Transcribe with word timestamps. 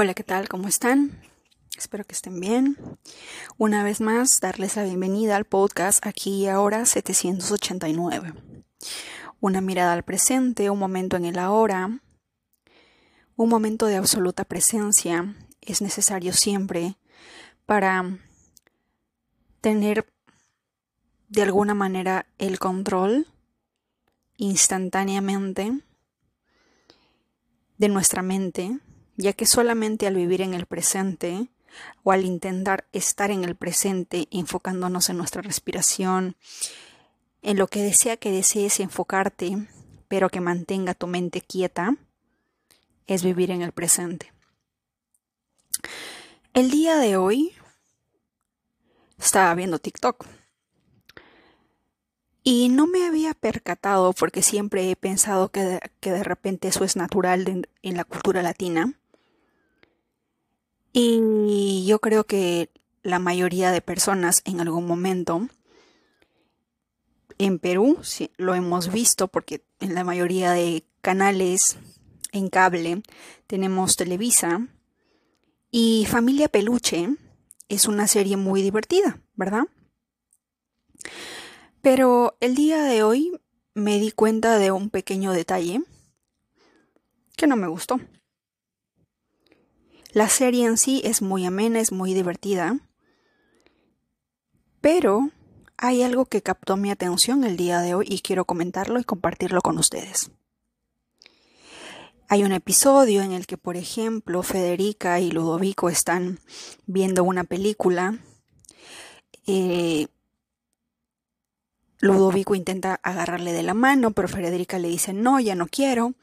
Hola, 0.00 0.14
¿qué 0.14 0.22
tal? 0.22 0.48
¿Cómo 0.48 0.68
están? 0.68 1.20
Espero 1.76 2.04
que 2.04 2.14
estén 2.14 2.38
bien. 2.38 2.76
Una 3.56 3.82
vez 3.82 4.00
más, 4.00 4.38
darles 4.38 4.76
la 4.76 4.84
bienvenida 4.84 5.34
al 5.34 5.44
podcast 5.44 6.06
aquí 6.06 6.44
y 6.44 6.46
ahora 6.46 6.86
789. 6.86 8.32
Una 9.40 9.60
mirada 9.60 9.94
al 9.94 10.04
presente, 10.04 10.70
un 10.70 10.78
momento 10.78 11.16
en 11.16 11.24
el 11.24 11.36
ahora, 11.40 11.98
un 13.34 13.48
momento 13.48 13.86
de 13.86 13.96
absoluta 13.96 14.44
presencia 14.44 15.34
es 15.62 15.82
necesario 15.82 16.32
siempre 16.32 16.96
para 17.66 18.18
tener 19.60 20.06
de 21.28 21.42
alguna 21.42 21.74
manera 21.74 22.28
el 22.38 22.60
control 22.60 23.26
instantáneamente 24.36 25.80
de 27.78 27.88
nuestra 27.88 28.22
mente 28.22 28.78
ya 29.18 29.32
que 29.32 29.46
solamente 29.46 30.06
al 30.06 30.14
vivir 30.14 30.40
en 30.40 30.54
el 30.54 30.66
presente 30.66 31.48
o 32.04 32.12
al 32.12 32.24
intentar 32.24 32.86
estar 32.92 33.32
en 33.32 33.44
el 33.44 33.56
presente 33.56 34.28
enfocándonos 34.30 35.10
en 35.10 35.18
nuestra 35.18 35.42
respiración, 35.42 36.36
en 37.42 37.58
lo 37.58 37.66
que 37.66 37.82
desea 37.82 38.16
que 38.16 38.30
desees 38.30 38.78
enfocarte, 38.78 39.66
pero 40.06 40.30
que 40.30 40.40
mantenga 40.40 40.94
tu 40.94 41.08
mente 41.08 41.40
quieta, 41.40 41.96
es 43.08 43.24
vivir 43.24 43.50
en 43.50 43.62
el 43.62 43.72
presente. 43.72 44.32
El 46.54 46.70
día 46.70 46.96
de 46.96 47.16
hoy 47.16 47.52
estaba 49.18 49.52
viendo 49.56 49.80
TikTok 49.80 50.26
y 52.44 52.68
no 52.68 52.86
me 52.86 53.04
había 53.04 53.34
percatado 53.34 54.12
porque 54.12 54.42
siempre 54.42 54.88
he 54.90 54.96
pensado 54.96 55.50
que 55.50 55.64
de, 55.64 55.80
que 55.98 56.12
de 56.12 56.22
repente 56.22 56.68
eso 56.68 56.84
es 56.84 56.94
natural 56.94 57.66
en 57.82 57.96
la 57.96 58.04
cultura 58.04 58.42
latina 58.42 58.94
y 61.00 61.84
yo 61.86 62.00
creo 62.00 62.24
que 62.24 62.70
la 63.04 63.20
mayoría 63.20 63.70
de 63.70 63.80
personas 63.80 64.42
en 64.44 64.60
algún 64.60 64.84
momento 64.84 65.48
en 67.38 67.60
Perú 67.60 67.98
sí, 68.02 68.32
lo 68.36 68.56
hemos 68.56 68.90
visto 68.90 69.28
porque 69.28 69.62
en 69.78 69.94
la 69.94 70.02
mayoría 70.02 70.50
de 70.50 70.82
canales 71.00 71.78
en 72.32 72.48
cable 72.48 73.02
tenemos 73.46 73.94
Televisa 73.94 74.66
y 75.70 76.04
Familia 76.10 76.48
Peluche 76.48 77.10
es 77.68 77.86
una 77.86 78.08
serie 78.08 78.36
muy 78.36 78.60
divertida, 78.60 79.20
¿verdad? 79.36 79.68
Pero 81.80 82.36
el 82.40 82.56
día 82.56 82.82
de 82.82 83.04
hoy 83.04 83.40
me 83.72 84.00
di 84.00 84.10
cuenta 84.10 84.58
de 84.58 84.72
un 84.72 84.90
pequeño 84.90 85.30
detalle 85.30 85.80
que 87.36 87.46
no 87.46 87.54
me 87.54 87.68
gustó. 87.68 88.00
La 90.12 90.28
serie 90.28 90.66
en 90.66 90.78
sí 90.78 91.02
es 91.04 91.20
muy 91.20 91.44
amena, 91.44 91.80
es 91.80 91.92
muy 91.92 92.14
divertida, 92.14 92.78
pero 94.80 95.30
hay 95.76 96.02
algo 96.02 96.24
que 96.24 96.42
captó 96.42 96.76
mi 96.76 96.90
atención 96.90 97.44
el 97.44 97.56
día 97.56 97.80
de 97.80 97.94
hoy 97.94 98.06
y 98.08 98.20
quiero 98.20 98.46
comentarlo 98.46 98.98
y 98.98 99.04
compartirlo 99.04 99.60
con 99.60 99.78
ustedes. 99.78 100.30
Hay 102.30 102.42
un 102.42 102.52
episodio 102.52 103.22
en 103.22 103.32
el 103.32 103.46
que, 103.46 103.58
por 103.58 103.76
ejemplo, 103.76 104.42
Federica 104.42 105.20
y 105.20 105.30
Ludovico 105.30 105.88
están 105.88 106.40
viendo 106.86 107.22
una 107.24 107.44
película. 107.44 108.18
Eh, 109.46 110.08
Ludovico 112.00 112.54
intenta 112.54 113.00
agarrarle 113.02 113.52
de 113.52 113.62
la 113.62 113.74
mano, 113.74 114.10
pero 114.10 114.28
Federica 114.28 114.78
le 114.78 114.88
dice 114.88 115.12
no, 115.12 115.40
ya 115.40 115.54
no 115.54 115.66
quiero. 115.66 116.14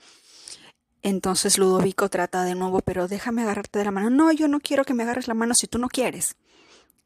Entonces 1.05 1.59
Ludovico 1.59 2.09
trata 2.09 2.43
de 2.45 2.55
nuevo, 2.55 2.79
pero 2.81 3.07
déjame 3.07 3.43
agarrarte 3.43 3.77
de 3.77 3.85
la 3.85 3.91
mano. 3.91 4.09
No, 4.09 4.31
yo 4.31 4.47
no 4.47 4.59
quiero 4.59 4.83
que 4.85 4.95
me 4.95 5.03
agarres 5.03 5.27
la 5.27 5.35
mano 5.35 5.53
si 5.53 5.67
tú 5.67 5.77
no 5.77 5.87
quieres. 5.87 6.35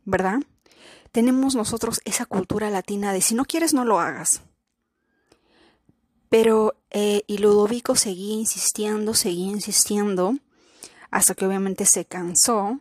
¿Verdad? 0.06 0.40
Tenemos 1.12 1.54
nosotros 1.54 2.00
esa 2.06 2.26
cultura 2.26 2.70
latina 2.70 3.12
de 3.12 3.20
si 3.20 3.36
no 3.36 3.44
quieres, 3.44 3.74
no 3.74 3.84
lo 3.84 4.00
hagas. 4.00 4.42
Pero, 6.30 6.76
eh, 6.92 7.24
y 7.28 7.40
Ludovico 7.40 7.96
seguía 7.96 8.36
insistiendo, 8.36 9.14
seguía 9.14 9.52
insistiendo, 9.52 10.38
hasta 11.12 11.36
que 11.36 11.46
obviamente 11.46 11.86
se 11.86 12.06
cansó. 12.06 12.80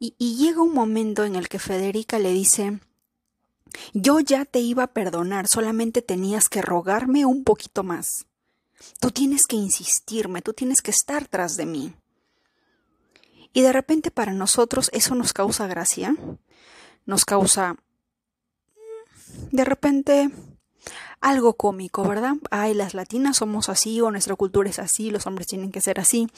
Y, 0.00 0.16
y 0.18 0.38
llega 0.38 0.60
un 0.60 0.74
momento 0.74 1.22
en 1.22 1.36
el 1.36 1.48
que 1.48 1.60
Federica 1.60 2.18
le 2.18 2.32
dice, 2.32 2.80
yo 3.92 4.18
ya 4.18 4.44
te 4.44 4.58
iba 4.58 4.82
a 4.82 4.92
perdonar, 4.92 5.46
solamente 5.46 6.02
tenías 6.02 6.48
que 6.48 6.62
rogarme 6.62 7.26
un 7.26 7.44
poquito 7.44 7.84
más. 7.84 8.26
Tú 9.00 9.10
tienes 9.10 9.46
que 9.46 9.56
insistirme, 9.56 10.42
tú 10.42 10.52
tienes 10.52 10.82
que 10.82 10.90
estar 10.90 11.26
tras 11.28 11.56
de 11.56 11.66
mí. 11.66 11.94
Y 13.52 13.62
de 13.62 13.72
repente 13.72 14.10
para 14.10 14.32
nosotros 14.32 14.90
eso 14.92 15.14
nos 15.14 15.32
causa 15.32 15.66
gracia, 15.66 16.14
nos 17.06 17.24
causa 17.24 17.74
mm, 17.74 19.56
de 19.56 19.64
repente 19.64 20.30
algo 21.20 21.54
cómico, 21.54 22.04
¿verdad? 22.04 22.34
Ay, 22.50 22.74
las 22.74 22.94
latinas 22.94 23.38
somos 23.38 23.68
así 23.68 24.00
o 24.00 24.10
nuestra 24.10 24.36
cultura 24.36 24.70
es 24.70 24.78
así, 24.78 25.10
los 25.10 25.26
hombres 25.26 25.46
tienen 25.46 25.72
que 25.72 25.80
ser 25.80 25.98
así. 25.98 26.28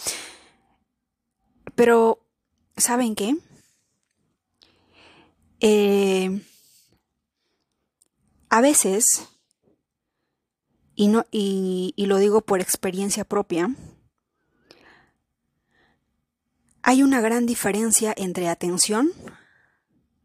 Pero, 1.74 2.20
¿saben 2.76 3.14
qué? 3.14 3.36
Eh, 5.60 6.42
a 8.48 8.60
veces 8.60 9.29
y, 11.00 11.08
no, 11.08 11.24
y, 11.30 11.94
y 11.96 12.04
lo 12.04 12.18
digo 12.18 12.42
por 12.42 12.60
experiencia 12.60 13.24
propia, 13.24 13.74
hay 16.82 17.02
una 17.02 17.22
gran 17.22 17.46
diferencia 17.46 18.12
entre 18.14 18.50
atención 18.50 19.10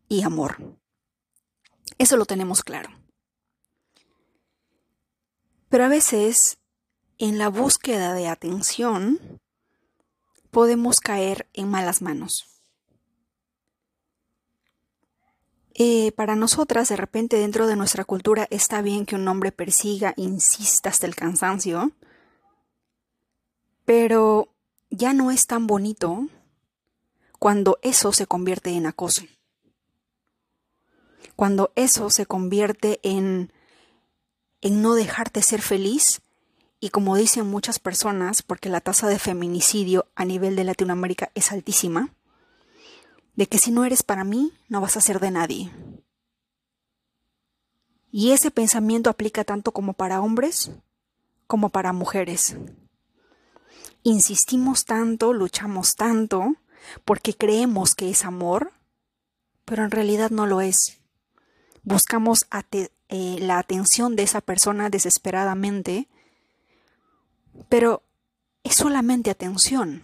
y 0.10 0.24
amor. 0.24 0.78
Eso 1.98 2.18
lo 2.18 2.26
tenemos 2.26 2.62
claro. 2.62 2.90
Pero 5.70 5.86
a 5.86 5.88
veces, 5.88 6.58
en 7.20 7.38
la 7.38 7.48
búsqueda 7.48 8.14
de 8.14 8.28
atención, 8.28 9.40
podemos 10.52 11.00
caer 11.00 11.48
en 11.54 11.70
malas 11.70 12.02
manos. 12.02 12.55
Eh, 15.78 16.14
para 16.14 16.38
nosotras, 16.38 16.88
de 16.88 16.96
repente, 16.96 17.38
dentro 17.38 17.68
de 17.68 17.76
nuestra 17.76 18.06
cultura, 18.06 18.48
está 18.50 18.82
bien 18.82 19.06
que 19.06 19.16
un 19.16 19.28
hombre 19.28 19.52
persiga, 19.52 20.14
insista 20.16 20.88
hasta 20.88 21.06
el 21.06 21.16
cansancio, 21.16 21.92
pero 23.84 24.48
ya 24.90 25.12
no 25.12 25.32
es 25.32 25.48
tan 25.48 25.68
bonito 25.68 26.30
cuando 27.40 27.78
eso 27.82 28.14
se 28.14 28.26
convierte 28.26 28.70
en 28.70 28.86
acoso. 28.86 29.24
Cuando 31.36 31.74
eso 31.76 32.10
se 32.10 32.26
convierte 32.26 33.02
en, 33.04 33.52
en 34.62 34.82
no 34.82 34.96
dejarte 34.96 35.42
ser 35.42 35.62
feliz 35.62 36.22
y 36.80 36.90
como 36.90 37.18
dicen 37.18 37.48
muchas 37.48 37.80
personas, 37.80 38.44
porque 38.44 38.70
la 38.70 38.80
tasa 38.80 39.10
de 39.10 39.20
feminicidio 39.20 40.08
a 40.16 40.24
nivel 40.24 40.56
de 40.56 40.64
Latinoamérica 40.64 41.32
es 41.36 41.52
altísima, 41.52 42.14
de 43.36 43.48
que 43.48 43.58
si 43.58 43.72
no 43.72 43.86
eres 43.86 44.04
para 44.04 44.24
mí, 44.24 44.54
no 44.70 44.82
vas 44.82 44.98
a 44.98 45.02
ser 45.02 45.20
de 45.20 45.32
nadie. 45.32 45.72
Y 48.12 48.32
ese 48.32 48.50
pensamiento 48.52 49.10
aplica 49.10 49.44
tanto 49.44 49.72
como 49.72 49.94
para 49.94 50.22
hombres 50.22 50.72
como 51.48 51.70
para 51.70 51.94
mujeres. 51.94 52.58
Insistimos 54.04 54.86
tanto, 54.86 55.34
luchamos 55.34 55.96
tanto, 55.96 56.56
porque 57.04 57.34
creemos 57.34 57.96
que 57.96 58.10
es 58.10 58.26
amor, 58.26 58.72
pero 59.64 59.84
en 59.84 59.92
realidad 59.92 60.30
no 60.30 60.46
lo 60.46 60.62
es. 60.62 61.00
Buscamos 61.84 62.48
eh, 63.10 63.38
la 63.40 63.60
atención 63.60 64.16
de 64.16 64.24
esa 64.24 64.42
persona 64.42 64.90
desesperadamente, 64.90 66.08
pero 67.70 68.04
es 68.64 68.76
solamente 68.76 69.30
atención, 69.30 70.04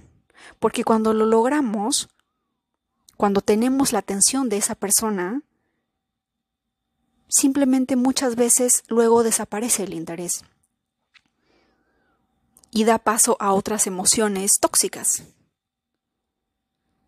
porque 0.60 0.84
cuando 0.84 1.14
lo 1.14 1.26
logramos, 1.26 2.10
cuando 3.22 3.42
tenemos 3.42 3.94
la 3.94 4.00
atención 4.00 4.50
de 4.50 4.58
esa 4.58 4.74
persona, 4.74 5.44
simplemente 7.28 7.96
muchas 7.96 8.36
veces 8.36 8.84
luego 8.88 9.22
desaparece 9.22 9.84
el 9.84 9.94
interés 9.94 10.44
y 12.72 12.84
da 12.84 12.98
paso 12.98 13.38
a 13.40 13.54
otras 13.54 13.86
emociones 13.86 14.54
tóxicas. 14.60 15.22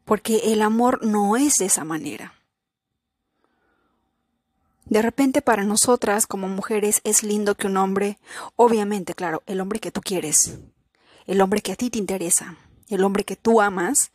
Porque 0.06 0.54
el 0.54 0.62
amor 0.62 1.04
no 1.04 1.36
es 1.36 1.56
de 1.56 1.66
esa 1.66 1.84
manera. 1.84 2.36
De 4.86 5.02
repente 5.02 5.42
para 5.42 5.64
nosotras 5.64 6.28
como 6.28 6.48
mujeres 6.48 7.02
es 7.04 7.24
lindo 7.24 7.56
que 7.56 7.66
un 7.66 7.78
hombre, 7.78 8.20
obviamente, 8.56 9.16
claro, 9.16 9.42
el 9.48 9.60
hombre 9.60 9.80
que 9.80 9.90
tú 9.90 10.02
quieres, 10.02 10.60
el 11.26 11.42
hombre 11.42 11.62
que 11.62 11.72
a 11.72 11.76
ti 11.76 11.90
te 11.90 11.98
interesa, 11.98 12.56
el 12.88 13.04
hombre 13.04 13.24
que 13.24 13.36
tú 13.36 13.62
amas, 13.62 14.12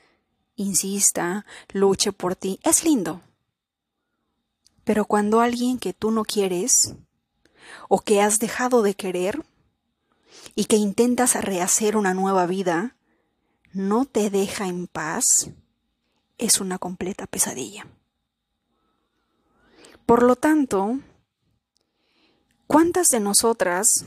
insista, 0.58 1.46
luche 1.72 2.12
por 2.12 2.36
ti, 2.36 2.60
es 2.62 2.84
lindo. 2.84 3.22
Pero 4.84 5.06
cuando 5.06 5.40
alguien 5.40 5.78
que 5.78 5.92
tú 5.92 6.10
no 6.10 6.24
quieres 6.24 6.94
o 7.88 8.00
que 8.00 8.20
has 8.20 8.38
dejado 8.38 8.82
de 8.82 8.94
querer 8.94 9.44
y 10.54 10.64
que 10.66 10.76
intentas 10.76 11.34
rehacer 11.42 11.96
una 11.96 12.12
nueva 12.12 12.46
vida, 12.46 12.96
no 13.72 14.04
te 14.04 14.30
deja 14.30 14.66
en 14.66 14.86
paz, 14.86 15.50
es 16.36 16.60
una 16.60 16.78
completa 16.78 17.26
pesadilla. 17.26 17.86
Por 20.06 20.22
lo 20.22 20.36
tanto, 20.36 20.98
¿cuántas 22.66 23.08
de 23.08 23.20
nosotras, 23.20 24.04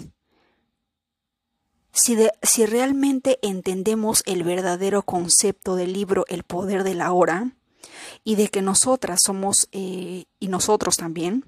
si, 1.93 2.17
si, 2.41 2.65
realmente 2.65 3.39
entendemos 3.41 4.23
el 4.25 4.43
verdadero 4.43 5.03
concepto 5.03 5.75
del 5.75 5.93
libro 5.93 6.25
El 6.27 6.43
poder 6.43 6.83
de 6.83 6.95
la 6.95 7.11
hora, 7.11 7.51
y 8.23 8.35
de 8.35 8.49
que 8.49 8.61
nosotras 8.61 9.21
somos, 9.23 9.67
eh, 9.71 10.25
y 10.39 10.47
nosotros 10.47 10.97
también, 10.97 11.45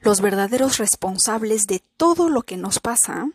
los 0.00 0.20
verdaderos 0.20 0.78
responsables 0.78 1.66
de 1.66 1.82
todo 1.96 2.28
lo 2.28 2.42
que 2.42 2.56
nos 2.56 2.80
pasa, 2.80 3.30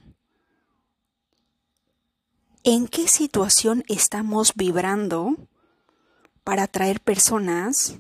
¿en 2.64 2.88
qué 2.88 3.08
situación 3.08 3.84
estamos 3.88 4.54
vibrando 4.56 5.36
para 6.44 6.64
atraer 6.64 7.00
personas 7.02 7.98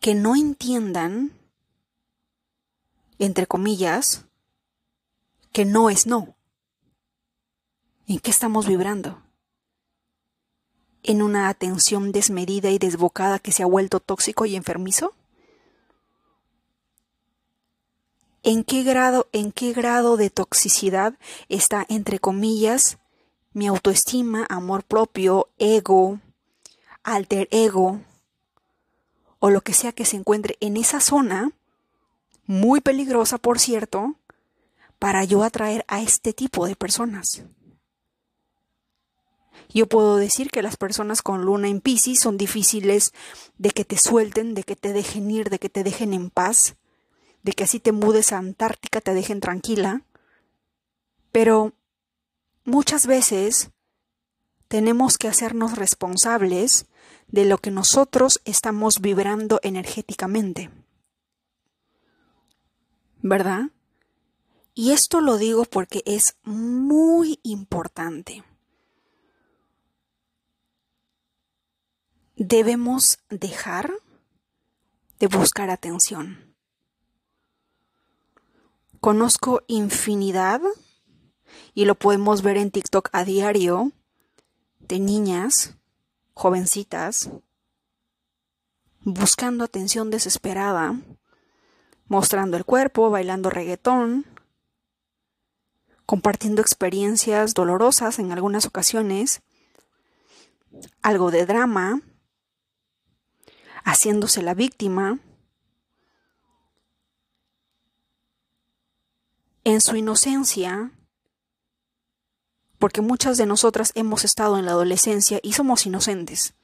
que 0.00 0.14
no 0.14 0.36
entiendan, 0.36 1.32
entre 3.18 3.46
comillas, 3.46 4.26
que 5.52 5.64
no 5.64 5.88
es 5.88 6.06
no? 6.06 6.37
¿En 8.08 8.20
qué 8.20 8.30
estamos 8.30 8.66
vibrando? 8.66 9.22
¿En 11.02 11.20
una 11.20 11.50
atención 11.50 12.10
desmedida 12.10 12.70
y 12.70 12.78
desbocada 12.78 13.38
que 13.38 13.52
se 13.52 13.62
ha 13.62 13.66
vuelto 13.66 14.00
tóxico 14.00 14.46
y 14.46 14.56
enfermizo? 14.56 15.12
¿En 18.42 18.64
qué 18.64 18.82
grado, 18.82 19.28
en 19.32 19.52
qué 19.52 19.74
grado 19.74 20.16
de 20.16 20.30
toxicidad 20.30 21.18
está, 21.50 21.84
entre 21.90 22.18
comillas, 22.18 22.96
mi 23.52 23.66
autoestima, 23.66 24.46
amor 24.48 24.84
propio, 24.84 25.50
ego, 25.58 26.18
alter 27.02 27.46
ego, 27.50 28.00
o 29.38 29.50
lo 29.50 29.60
que 29.60 29.74
sea 29.74 29.92
que 29.92 30.06
se 30.06 30.16
encuentre 30.16 30.56
en 30.60 30.78
esa 30.78 31.00
zona, 31.00 31.52
muy 32.46 32.80
peligrosa, 32.80 33.36
por 33.36 33.58
cierto, 33.58 34.14
para 34.98 35.24
yo 35.24 35.44
atraer 35.44 35.84
a 35.88 36.00
este 36.00 36.32
tipo 36.32 36.66
de 36.66 36.74
personas? 36.74 37.44
Yo 39.68 39.86
puedo 39.86 40.16
decir 40.16 40.50
que 40.50 40.62
las 40.62 40.76
personas 40.76 41.22
con 41.22 41.44
luna 41.44 41.68
en 41.68 41.80
Pisces 41.80 42.20
son 42.20 42.38
difíciles 42.38 43.12
de 43.58 43.70
que 43.70 43.84
te 43.84 43.98
suelten, 43.98 44.54
de 44.54 44.62
que 44.62 44.76
te 44.76 44.92
dejen 44.92 45.30
ir, 45.30 45.50
de 45.50 45.58
que 45.58 45.68
te 45.68 45.84
dejen 45.84 46.14
en 46.14 46.30
paz, 46.30 46.76
de 47.42 47.52
que 47.52 47.64
así 47.64 47.78
te 47.78 47.92
mudes 47.92 48.32
a 48.32 48.38
Antártica, 48.38 49.00
te 49.00 49.14
dejen 49.14 49.40
tranquila. 49.40 50.02
Pero 51.32 51.74
muchas 52.64 53.06
veces 53.06 53.70
tenemos 54.68 55.18
que 55.18 55.28
hacernos 55.28 55.76
responsables 55.76 56.86
de 57.28 57.44
lo 57.44 57.58
que 57.58 57.70
nosotros 57.70 58.40
estamos 58.44 59.00
vibrando 59.00 59.60
energéticamente. 59.62 60.70
¿Verdad? 63.20 63.70
Y 64.74 64.92
esto 64.92 65.20
lo 65.20 65.36
digo 65.36 65.64
porque 65.64 66.02
es 66.06 66.36
muy 66.44 67.40
importante. 67.42 68.44
Debemos 72.40 73.18
dejar 73.30 73.92
de 75.18 75.26
buscar 75.26 75.70
atención. 75.70 76.54
Conozco 79.00 79.62
infinidad, 79.66 80.60
y 81.74 81.84
lo 81.84 81.96
podemos 81.96 82.42
ver 82.42 82.56
en 82.56 82.70
TikTok 82.70 83.08
a 83.10 83.24
diario, 83.24 83.90
de 84.78 85.00
niñas, 85.00 85.74
jovencitas, 86.32 87.28
buscando 89.00 89.64
atención 89.64 90.08
desesperada, 90.10 90.96
mostrando 92.06 92.56
el 92.56 92.64
cuerpo, 92.64 93.10
bailando 93.10 93.50
reggaetón, 93.50 94.26
compartiendo 96.06 96.62
experiencias 96.62 97.54
dolorosas 97.54 98.20
en 98.20 98.30
algunas 98.30 98.64
ocasiones, 98.64 99.42
algo 101.02 101.32
de 101.32 101.44
drama, 101.44 102.00
haciéndose 103.88 104.42
la 104.42 104.52
víctima, 104.52 105.18
en 109.64 109.80
su 109.80 109.96
inocencia, 109.96 110.92
porque 112.78 113.00
muchas 113.00 113.38
de 113.38 113.46
nosotras 113.46 113.92
hemos 113.94 114.24
estado 114.24 114.58
en 114.58 114.66
la 114.66 114.72
adolescencia 114.72 115.40
y 115.42 115.54
somos 115.54 115.86
inocentes. 115.86 116.54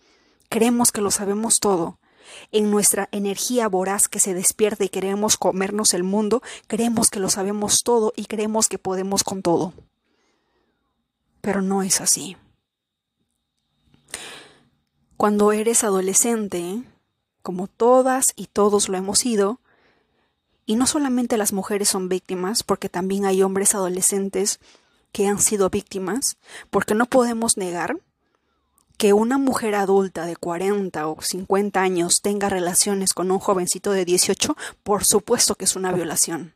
Creemos 0.51 0.93
que 0.93 1.01
lo 1.01 1.11
sabemos 1.11 1.61
todo. 1.61 1.99
En 2.53 2.71
nuestra 2.71 3.09
energía 3.11 3.69
voraz 3.69 4.07
que 4.07 4.21
se 4.21 4.35
despierta 4.35 4.85
y 4.85 4.91
queremos 4.91 5.39
comernos 5.39 5.95
el 5.95 6.03
mundo, 6.03 6.43
creemos 6.67 7.09
que 7.09 7.21
lo 7.21 7.31
sabemos 7.31 7.85
todo 7.85 8.13
y 8.17 8.27
creemos 8.27 8.69
que 8.69 8.79
podemos 8.79 9.25
con 9.25 9.41
todo. 9.41 9.73
Pero 11.41 11.63
no 11.63 11.83
es 11.83 12.03
así. 12.03 12.37
Cuando 15.17 15.53
eres 15.53 15.85
adolescente, 15.85 16.85
como 17.45 17.67
todas 17.69 18.33
y 18.37 18.47
todos 18.47 18.89
lo 18.89 18.97
hemos 18.97 19.19
sido, 19.21 19.61
y 20.67 20.77
no 20.77 20.87
solamente 20.87 21.37
las 21.37 21.53
mujeres 21.53 21.91
son 21.91 22.09
víctimas, 22.09 22.63
porque 22.63 22.89
también 22.89 23.27
hay 23.27 23.43
hombres 23.43 23.75
adolescentes 23.75 24.61
que 25.13 25.29
han 25.29 25.39
sido 25.39 25.69
víctimas, 25.69 26.39
porque 26.71 26.95
no 26.95 27.05
podemos 27.05 27.59
negar 27.59 27.99
que 28.97 29.13
una 29.13 29.37
mujer 29.37 29.75
adulta 29.75 30.25
de 30.25 30.37
40 30.37 31.07
o 31.07 31.21
50 31.21 31.83
años 31.83 32.23
tenga 32.23 32.49
relaciones 32.49 33.13
con 33.13 33.31
un 33.31 33.41
jovencito 33.41 33.93
de 33.93 34.07
18, 34.07 34.57
por 34.83 35.05
supuesto 35.05 35.55
que 35.55 35.67
es 35.67 35.77
una 35.77 35.93
violación. 35.93 36.55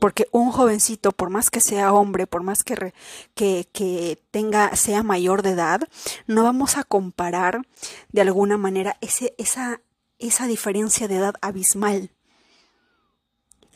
Porque 0.00 0.26
un 0.32 0.50
jovencito, 0.50 1.12
por 1.12 1.30
más 1.30 1.50
que 1.50 1.60
sea 1.60 1.92
hombre, 1.92 2.26
por 2.26 2.42
más 2.42 2.64
que, 2.64 2.92
que, 3.34 4.18
tenga, 4.32 4.74
sea 4.74 5.04
mayor 5.04 5.42
de 5.42 5.50
edad, 5.50 5.82
no 6.26 6.42
vamos 6.42 6.76
a 6.76 6.82
comparar 6.82 7.62
de 8.10 8.22
alguna 8.22 8.56
manera 8.56 8.96
esa, 9.00 9.80
esa 10.18 10.46
diferencia 10.48 11.06
de 11.06 11.16
edad 11.16 11.34
abismal 11.40 12.10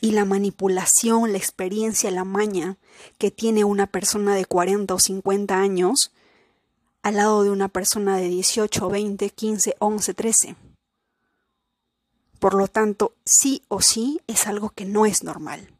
y 0.01 0.11
la 0.11 0.25
manipulación, 0.25 1.31
la 1.31 1.37
experiencia, 1.37 2.11
la 2.11 2.23
maña 2.23 2.77
que 3.17 3.31
tiene 3.31 3.63
una 3.63 3.87
persona 3.87 4.35
de 4.35 4.45
40 4.45 4.93
o 4.93 4.99
50 4.99 5.57
años 5.57 6.11
al 7.01 7.15
lado 7.15 7.43
de 7.43 7.51
una 7.51 7.69
persona 7.69 8.17
de 8.17 8.29
18, 8.29 8.89
20, 8.89 9.29
15, 9.29 9.75
11, 9.79 10.13
13. 10.13 10.55
Por 12.39 12.53
lo 12.53 12.67
tanto, 12.67 13.13
sí 13.25 13.63
o 13.67 13.81
sí 13.81 14.21
es 14.27 14.47
algo 14.47 14.69
que 14.69 14.85
no 14.85 15.05
es 15.05 15.23
normal. 15.23 15.74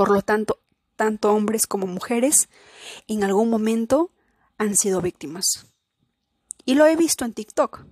Por 0.00 0.10
lo 0.10 0.22
tanto, 0.22 0.58
tanto 0.96 1.30
hombres 1.30 1.66
como 1.66 1.86
mujeres 1.86 2.48
en 3.06 3.22
algún 3.22 3.50
momento 3.50 4.10
han 4.56 4.74
sido 4.74 5.02
víctimas. 5.02 5.66
Y 6.64 6.72
lo 6.72 6.86
he 6.86 6.96
visto 6.96 7.26
en 7.26 7.34
TikTok. 7.34 7.84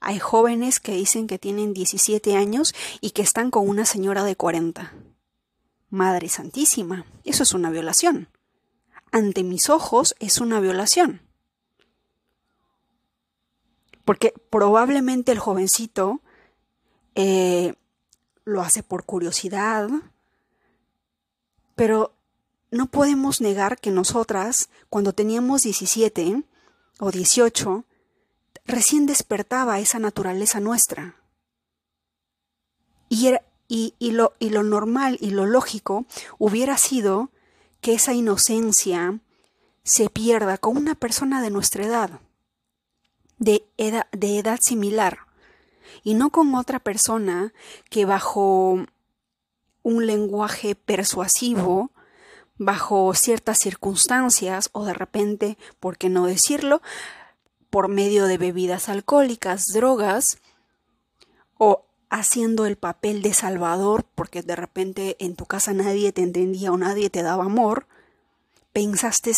Hay 0.00 0.20
jóvenes 0.20 0.80
que 0.80 0.92
dicen 0.92 1.26
que 1.26 1.38
tienen 1.38 1.74
17 1.74 2.34
años 2.34 2.74
y 3.02 3.10
que 3.10 3.20
están 3.20 3.50
con 3.50 3.68
una 3.68 3.84
señora 3.84 4.24
de 4.24 4.36
40. 4.36 4.94
Madre 5.90 6.30
Santísima, 6.30 7.04
eso 7.24 7.42
es 7.42 7.52
una 7.52 7.68
violación. 7.68 8.30
Ante 9.12 9.44
mis 9.44 9.68
ojos 9.68 10.14
es 10.20 10.40
una 10.40 10.60
violación. 10.60 11.20
Porque 14.06 14.32
probablemente 14.48 15.32
el 15.32 15.40
jovencito 15.40 16.22
eh, 17.14 17.74
lo 18.46 18.62
hace 18.62 18.82
por 18.82 19.04
curiosidad, 19.04 19.90
pero 21.78 22.12
no 22.72 22.86
podemos 22.86 23.40
negar 23.40 23.78
que 23.78 23.92
nosotras, 23.92 24.68
cuando 24.90 25.12
teníamos 25.12 25.62
17 25.62 26.42
o 26.98 27.10
18, 27.12 27.84
recién 28.66 29.06
despertaba 29.06 29.78
esa 29.78 30.00
naturaleza 30.00 30.58
nuestra. 30.58 31.14
Y, 33.08 33.32
y, 33.68 34.10
lo, 34.10 34.34
y 34.40 34.50
lo 34.50 34.64
normal 34.64 35.18
y 35.20 35.30
lo 35.30 35.46
lógico 35.46 36.04
hubiera 36.36 36.76
sido 36.78 37.30
que 37.80 37.94
esa 37.94 38.12
inocencia 38.12 39.20
se 39.84 40.10
pierda 40.10 40.58
con 40.58 40.76
una 40.76 40.96
persona 40.96 41.40
de 41.40 41.50
nuestra 41.50 41.86
edad, 41.86 42.20
de 43.38 43.64
edad, 43.76 44.08
de 44.10 44.40
edad 44.40 44.58
similar, 44.60 45.20
y 46.02 46.14
no 46.14 46.30
con 46.30 46.56
otra 46.56 46.80
persona 46.80 47.52
que 47.88 48.04
bajo 48.04 48.84
un 49.88 50.06
lenguaje 50.06 50.74
persuasivo, 50.74 51.90
bajo 52.58 53.14
ciertas 53.14 53.58
circunstancias 53.58 54.68
o 54.72 54.84
de 54.84 54.92
repente, 54.92 55.56
¿por 55.80 55.96
qué 55.96 56.10
no 56.10 56.26
decirlo?, 56.26 56.82
por 57.70 57.88
medio 57.88 58.26
de 58.26 58.36
bebidas 58.36 58.88
alcohólicas, 58.88 59.66
drogas, 59.68 60.38
o 61.56 61.86
haciendo 62.10 62.66
el 62.66 62.76
papel 62.76 63.22
de 63.22 63.32
salvador 63.32 64.04
porque 64.14 64.42
de 64.42 64.56
repente 64.56 65.16
en 65.20 65.36
tu 65.36 65.46
casa 65.46 65.72
nadie 65.72 66.12
te 66.12 66.22
entendía 66.22 66.70
o 66.70 66.76
nadie 66.76 67.08
te 67.08 67.22
daba 67.22 67.44
amor, 67.44 67.86
pensaste 68.72 69.32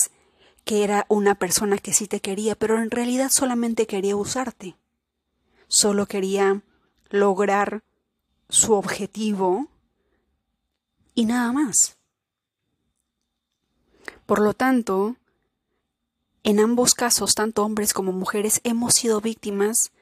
que 0.64 0.83
era 0.83 1.07
una 1.09 1.37
persona 1.37 1.78
que 1.78 1.92
sí 1.92 2.09
te 2.09 2.21
quería, 2.21 2.57
pero 2.57 2.80
en 2.83 2.90
realidad 2.90 3.30
solamente 3.30 3.87
quería 3.87 4.16
usarte. 4.16 4.76
Solo 5.69 6.07
quería 6.07 6.62
lograr 7.09 7.83
su 8.49 8.75
objetivo 8.75 9.69
y 11.14 11.26
nada 11.26 11.52
más. 11.52 11.97
Por 14.26 14.40
lo 14.40 14.55
tanto, 14.55 15.17
en 16.43 16.61
ambos 16.61 16.95
casos, 16.95 17.35
tanto 17.35 17.64
hombres 17.64 17.93
como 17.93 18.12
mujeres, 18.12 18.61
hemos 18.64 18.95
sido 18.95 19.21
víctimas 19.21 19.93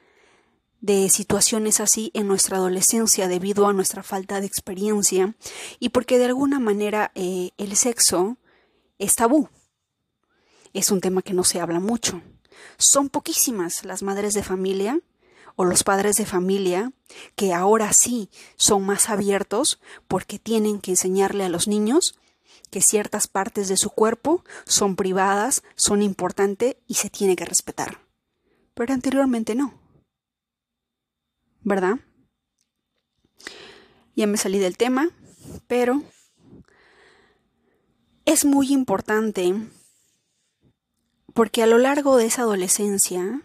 de 0.81 1.09
situaciones 1.09 1.79
así 1.79 2.11
en 2.13 2.27
nuestra 2.27 2.57
adolescencia 2.57 3.27
debido 3.27 3.67
a 3.67 3.73
nuestra 3.73 4.03
falta 4.03 4.39
de 4.39 4.47
experiencia 4.47 5.35
y 5.79 5.89
porque 5.89 6.17
de 6.17 6.25
alguna 6.25 6.59
manera 6.59 7.11
eh, 7.15 7.51
el 7.57 7.75
sexo 7.75 8.37
es 8.97 9.15
tabú. 9.15 9.49
Es 10.73 10.91
un 10.91 11.01
tema 11.01 11.21
que 11.21 11.33
no 11.33 11.43
se 11.43 11.59
habla 11.59 11.79
mucho. 11.79 12.21
Son 12.77 13.09
poquísimas 13.09 13.83
las 13.83 14.03
madres 14.03 14.33
de 14.33 14.43
familia 14.43 14.99
o 15.59 15.65
los 15.65 15.83
padres 15.83 16.15
de 16.15 16.25
familia 16.25 16.93
que 17.35 17.53
ahora 17.53 17.91
sí 17.91 18.29
son 18.55 18.85
más 18.85 19.09
abiertos 19.09 19.81
porque 20.07 20.39
tienen 20.39 20.79
que 20.79 20.91
enseñarle 20.91 21.43
a 21.43 21.49
los 21.49 21.67
niños 21.67 22.17
que 22.69 22.81
ciertas 22.81 23.27
partes 23.27 23.67
de 23.67 23.75
su 23.75 23.89
cuerpo 23.89 24.45
son 24.65 24.95
privadas, 24.95 25.61
son 25.75 26.01
importantes 26.01 26.77
y 26.87 26.93
se 26.93 27.09
tiene 27.09 27.35
que 27.35 27.43
respetar. 27.43 27.99
Pero 28.73 28.93
anteriormente 28.93 29.53
no. 29.53 29.73
¿Verdad? 31.59 31.95
Ya 34.15 34.27
me 34.27 34.37
salí 34.37 34.59
del 34.59 34.77
tema, 34.77 35.09
pero 35.67 36.01
es 38.23 38.45
muy 38.45 38.71
importante 38.71 39.53
porque 41.33 41.63
a 41.63 41.67
lo 41.67 41.79
largo 41.79 42.15
de 42.15 42.27
esa 42.27 42.43
adolescencia 42.43 43.41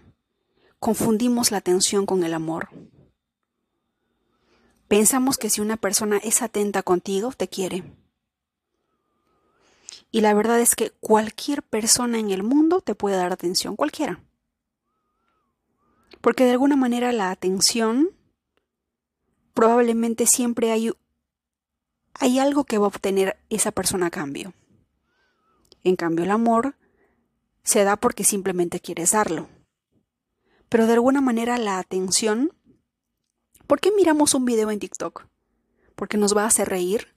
confundimos 0.85 1.51
la 1.51 1.57
atención 1.57 2.05
con 2.05 2.25
el 2.25 2.35
amor. 2.35 2.69
Pensamos 4.87 5.39
que 5.39 5.49
si 5.49 5.63
una 5.63 5.79
persona 5.79 6.19
es 6.19 6.43
atenta 6.43 6.83
contigo, 6.83 7.33
te 7.35 7.49
quiere. 7.49 7.85
Y 10.11 10.21
la 10.21 10.35
verdad 10.35 10.61
es 10.61 10.75
que 10.77 10.91
cualquier 10.91 11.63
persona 11.63 12.19
en 12.19 12.31
el 12.31 12.43
mundo 12.43 12.83
te 12.83 12.95
puede 12.95 13.17
dar 13.17 13.33
atención, 13.33 13.77
cualquiera. 13.77 14.23
Porque 16.21 16.45
de 16.45 16.51
alguna 16.51 16.77
manera 16.77 17.13
la 17.13 17.31
atención 17.31 18.11
probablemente 19.55 20.27
siempre 20.27 20.71
hay, 20.71 20.93
hay 22.13 22.39
algo 22.39 22.65
que 22.65 22.77
va 22.77 22.85
a 22.85 22.89
obtener 22.89 23.39
esa 23.49 23.73
persona 23.73 24.09
a 24.09 24.11
cambio. 24.11 24.53
En 25.83 25.97
cambio, 25.97 26.27
el 26.27 26.31
amor 26.31 26.75
se 27.63 27.85
da 27.85 27.97
porque 27.97 28.23
simplemente 28.23 28.81
quieres 28.81 29.13
darlo 29.13 29.49
pero 30.75 30.89
de 30.89 30.95
alguna 30.95 31.21
manera 31.21 31.57
la 31.57 31.79
atención. 31.79 32.53
¿Por 33.69 33.79
qué 33.79 33.93
miramos 33.93 34.35
un 34.35 34.45
video 34.45 34.73
en 34.73 34.81
TikTok? 34.81 35.29
Porque 35.95 36.17
nos 36.17 36.37
va 36.37 36.43
a 36.43 36.47
hacer 36.49 36.69
reír, 36.69 37.15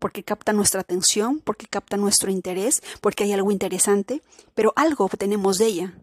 porque 0.00 0.24
capta 0.24 0.52
nuestra 0.52 0.80
atención, 0.80 1.38
porque 1.38 1.68
capta 1.68 1.96
nuestro 1.96 2.32
interés, 2.32 2.82
porque 3.00 3.22
hay 3.22 3.32
algo 3.32 3.52
interesante, 3.52 4.24
pero 4.56 4.72
algo 4.74 5.04
obtenemos 5.04 5.56
de 5.58 5.66
ella. 5.66 6.00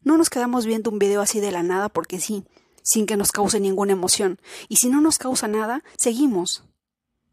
No 0.00 0.16
nos 0.16 0.30
quedamos 0.30 0.64
viendo 0.64 0.90
un 0.90 0.98
video 0.98 1.20
así 1.20 1.38
de 1.38 1.50
la 1.50 1.62
nada 1.62 1.90
porque 1.90 2.18
sí, 2.18 2.46
sin 2.82 3.04
que 3.04 3.18
nos 3.18 3.30
cause 3.30 3.60
ninguna 3.60 3.92
emoción. 3.92 4.40
Y 4.70 4.76
si 4.76 4.88
no 4.88 5.02
nos 5.02 5.18
causa 5.18 5.48
nada, 5.48 5.84
seguimos. 5.98 6.64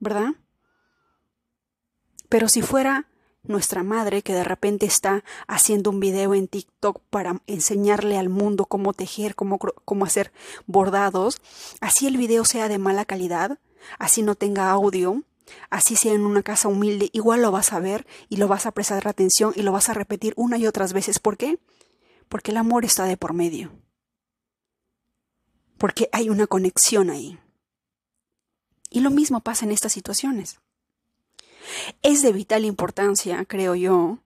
¿Verdad? 0.01 0.32
Pero 2.27 2.50
si 2.50 2.62
fuera 2.62 3.09
nuestra 3.43 3.84
madre 3.84 4.22
que 4.22 4.34
de 4.34 4.43
repente 4.43 4.86
está 4.86 5.24
haciendo 5.48 5.89
un 5.89 6.00
video 6.00 6.34
en 6.34 6.48
TikTok 6.48 7.01
para 7.10 7.41
enseñarle 7.48 8.17
al 8.17 8.29
mundo 8.29 8.65
cómo 8.65 8.93
tejer, 8.93 9.36
cómo, 9.36 9.58
cómo 9.58 10.05
hacer 10.05 10.31
bordados, 10.67 11.41
así 11.81 12.08
el 12.08 12.17
video 12.17 12.46
sea 12.46 12.67
de 12.67 12.77
mala 12.77 13.05
calidad, 13.05 13.60
así 13.98 14.22
no 14.22 14.36
tenga 14.36 14.69
audio, 14.69 15.24
así 15.69 15.96
sea 15.96 16.13
en 16.13 16.25
una 16.25 16.43
casa 16.43 16.67
humilde, 16.67 17.10
igual 17.13 17.41
lo 17.41 17.51
vas 17.51 17.74
a 17.74 17.79
ver 17.79 18.05
y 18.27 18.38
lo 18.38 18.48
vas 18.48 18.65
a 18.65 18.72
prestar 18.72 19.08
atención 19.08 19.53
y 19.55 19.62
lo 19.62 19.72
vas 19.72 19.89
a 19.89 19.93
repetir 19.93 20.34
una 20.36 20.58
y 20.58 20.67
otras 20.67 20.93
veces. 20.93 21.19
¿Por 21.19 21.38
qué? 21.38 21.60
Porque 22.27 22.51
el 22.51 22.58
amor 22.58 22.86
está 22.86 23.05
de 23.05 23.17
por 23.17 23.34
medio. 23.34 23.72
Porque 25.77 26.10
hay 26.12 26.29
una 26.29 26.46
conexión 26.46 27.10
ahí. 27.10 27.39
Y 28.89 29.01
lo 29.01 29.12
mismo 29.12 29.41
pasa 29.41 29.65
en 29.65 29.72
estas 29.72 29.93
situaciones. 29.93 30.60
Es 32.01 32.21
de 32.21 32.31
vital 32.31 32.65
importancia, 32.65 33.45
creo 33.45 33.75
yo, 33.75 34.19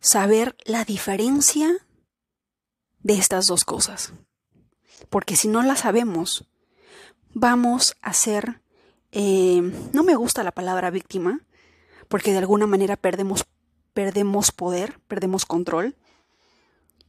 saber 0.00 0.56
la 0.64 0.84
diferencia 0.84 1.86
de 3.02 3.14
estas 3.14 3.46
dos 3.46 3.64
cosas. 3.64 4.12
Porque 5.10 5.36
si 5.36 5.48
no 5.48 5.62
la 5.62 5.76
sabemos, 5.76 6.46
vamos 7.32 7.96
a 8.00 8.12
ser, 8.12 8.60
eh, 9.12 9.62
no 9.92 10.02
me 10.02 10.14
gusta 10.14 10.42
la 10.42 10.52
palabra 10.52 10.90
víctima, 10.90 11.40
porque 12.08 12.32
de 12.32 12.38
alguna 12.38 12.66
manera 12.66 12.96
perdemos, 12.96 13.44
perdemos 13.92 14.52
poder, 14.52 15.00
perdemos 15.08 15.46
control. 15.46 15.96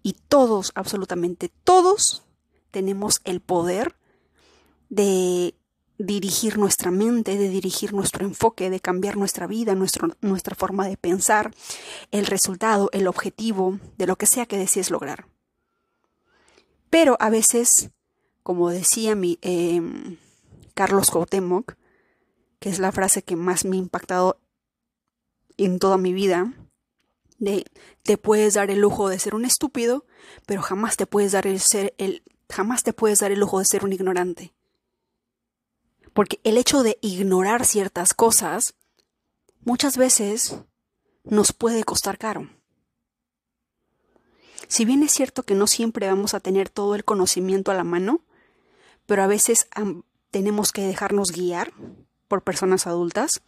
Y 0.04 0.14
todos, 0.14 0.72
absolutamente 0.76 1.50
todos, 1.64 2.24
tenemos 2.72 3.22
el 3.24 3.42
poder 3.42 3.96
de 4.90 5.56
dirigir 5.98 6.58
nuestra 6.58 6.92
mente, 6.92 7.38
de 7.38 7.50
dirigir 7.50 7.94
nuestro 7.94 8.26
enfoque, 8.26 8.70
de 8.70 8.80
cambiar 8.80 9.18
nuestra 9.18 9.48
vida, 9.48 9.76
nuestra 9.76 10.56
forma 10.56 10.88
de 10.88 10.98
pensar, 10.98 11.54
el 12.12 12.26
resultado, 12.26 12.90
el 12.92 13.08
objetivo, 13.08 13.80
de 13.98 14.08
lo 14.08 14.18
que 14.18 14.26
sea 14.26 14.46
que 14.46 14.58
desees 14.58 14.92
lograr. 14.92 15.28
Pero 16.90 17.18
a 17.20 17.30
veces, 17.30 17.92
como 18.44 18.70
decía 18.70 19.16
mi 19.16 19.38
em, 19.42 20.18
Carlos 20.74 21.12
Cuauhtémoc, 21.12 21.76
que 22.60 22.70
es 22.70 22.80
la 22.80 22.92
frase 22.92 23.22
que 23.22 23.36
más 23.36 23.66
me 23.66 23.76
ha 23.76 23.80
impactado 23.80 24.40
en 25.58 25.80
toda 25.80 25.98
mi 25.98 26.14
vida, 26.14 26.54
de 27.38 27.66
te 28.04 28.18
puedes 28.18 28.54
dar 28.54 28.72
el 28.72 28.80
lujo 28.80 29.10
de 29.10 29.20
ser 29.20 29.36
un 29.36 29.46
estúpido, 29.46 30.06
pero 30.46 30.62
jamás 30.62 30.98
te 30.98 31.06
puedes 31.06 31.34
dar 31.34 31.48
el 31.48 31.60
ser 31.60 31.94
el 31.98 32.24
jamás 32.50 32.84
te 32.84 32.94
puedes 32.94 33.20
dar 33.20 33.32
el 33.32 33.40
lujo 33.40 33.60
de 33.60 33.66
ser 33.66 33.84
un 33.84 33.94
ignorante. 33.94 34.55
Porque 36.16 36.40
el 36.46 36.58
hecho 36.58 36.82
de 36.82 36.98
ignorar 37.02 37.66
ciertas 37.66 38.14
cosas 38.14 38.76
muchas 39.66 39.98
veces 39.98 40.56
nos 41.26 41.52
puede 41.52 41.84
costar 41.84 42.18
caro. 42.18 42.50
Si 44.70 44.86
bien 44.86 45.04
es 45.04 45.12
cierto 45.12 45.44
que 45.44 45.56
no 45.56 45.68
siempre 45.68 46.08
vamos 46.08 46.34
a 46.34 46.40
tener 46.40 46.70
todo 46.70 46.96
el 46.96 47.04
conocimiento 47.04 47.70
a 47.70 47.74
la 47.74 47.84
mano, 47.84 48.22
pero 49.06 49.24
a 49.24 49.28
veces 49.28 49.68
tenemos 50.32 50.72
que 50.72 50.84
dejarnos 50.88 51.34
guiar 51.34 51.74
por 52.30 52.44
personas 52.44 52.88
adultas, 52.88 53.42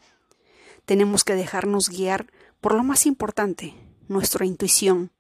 tenemos 0.84 1.24
que 1.24 1.36
dejarnos 1.36 1.88
guiar 1.88 2.28
por 2.60 2.76
lo 2.76 2.84
más 2.84 3.06
importante, 3.06 3.76
nuestra 4.10 4.46
intuición. 4.46 5.12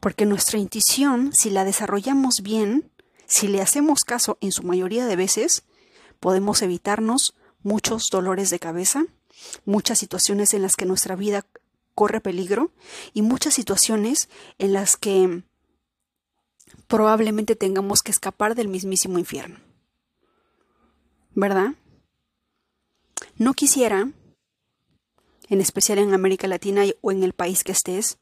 Porque 0.00 0.24
nuestra 0.24 0.58
intuición, 0.58 1.34
si 1.34 1.50
la 1.50 1.66
desarrollamos 1.66 2.40
bien, 2.40 2.90
si 3.26 3.48
le 3.48 3.60
hacemos 3.60 4.00
caso 4.00 4.38
en 4.40 4.50
su 4.50 4.62
mayoría 4.62 5.04
de 5.04 5.16
veces, 5.16 5.62
podemos 6.24 6.62
evitarnos 6.62 7.34
muchos 7.62 8.08
dolores 8.08 8.48
de 8.48 8.58
cabeza, 8.58 9.04
muchas 9.66 9.98
situaciones 9.98 10.54
en 10.54 10.62
las 10.62 10.74
que 10.74 10.86
nuestra 10.86 11.16
vida 11.16 11.44
corre 11.94 12.22
peligro 12.22 12.72
y 13.12 13.20
muchas 13.20 13.52
situaciones 13.52 14.30
en 14.56 14.72
las 14.72 14.96
que 14.96 15.42
probablemente 16.86 17.56
tengamos 17.56 18.02
que 18.02 18.10
escapar 18.10 18.54
del 18.54 18.68
mismísimo 18.68 19.18
infierno. 19.18 19.60
¿Verdad? 21.34 21.74
No 23.36 23.52
quisiera, 23.52 24.10
en 25.50 25.60
especial 25.60 25.98
en 25.98 26.14
América 26.14 26.48
Latina 26.48 26.84
o 27.02 27.12
en 27.12 27.22
el 27.22 27.34
país 27.34 27.64
que 27.64 27.72
estés, 27.72 28.16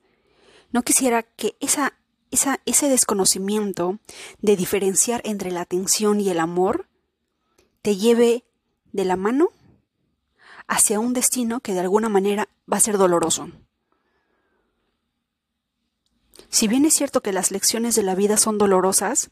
no 0.72 0.82
quisiera 0.82 1.22
que 1.22 1.54
esa, 1.60 1.94
ese 2.32 2.88
desconocimiento 2.88 4.00
de 4.40 4.56
diferenciar 4.56 5.22
entre 5.24 5.52
la 5.52 5.60
atención 5.60 6.20
y 6.20 6.28
el 6.28 6.40
amor 6.40 6.88
te 7.82 7.96
lleve 7.96 8.44
de 8.92 9.04
la 9.04 9.16
mano 9.16 9.48
hacia 10.68 11.00
un 11.00 11.12
destino 11.12 11.60
que 11.60 11.74
de 11.74 11.80
alguna 11.80 12.08
manera 12.08 12.48
va 12.72 12.76
a 12.76 12.80
ser 12.80 12.96
doloroso. 12.96 13.50
Si 16.48 16.68
bien 16.68 16.84
es 16.84 16.94
cierto 16.94 17.22
que 17.22 17.32
las 17.32 17.50
lecciones 17.50 17.94
de 17.96 18.02
la 18.02 18.14
vida 18.14 18.36
son 18.36 18.58
dolorosas, 18.58 19.30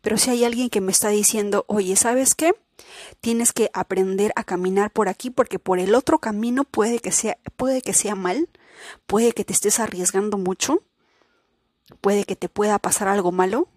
pero 0.00 0.18
si 0.18 0.30
hay 0.30 0.44
alguien 0.44 0.68
que 0.68 0.80
me 0.80 0.90
está 0.90 1.10
diciendo, 1.10 1.64
oye, 1.68 1.94
¿sabes 1.96 2.34
qué? 2.34 2.54
Tienes 3.20 3.52
que 3.52 3.70
aprender 3.72 4.32
a 4.34 4.42
caminar 4.42 4.90
por 4.90 5.08
aquí 5.08 5.30
porque 5.30 5.60
por 5.60 5.78
el 5.78 5.94
otro 5.94 6.18
camino 6.18 6.64
puede 6.64 6.98
que 6.98 7.12
sea, 7.12 7.38
puede 7.56 7.82
que 7.82 7.94
sea 7.94 8.16
mal, 8.16 8.48
puede 9.06 9.32
que 9.32 9.44
te 9.44 9.52
estés 9.52 9.78
arriesgando 9.78 10.38
mucho, 10.38 10.82
puede 12.00 12.24
que 12.24 12.34
te 12.34 12.48
pueda 12.48 12.78
pasar 12.80 13.06
algo 13.06 13.30
malo. 13.30 13.68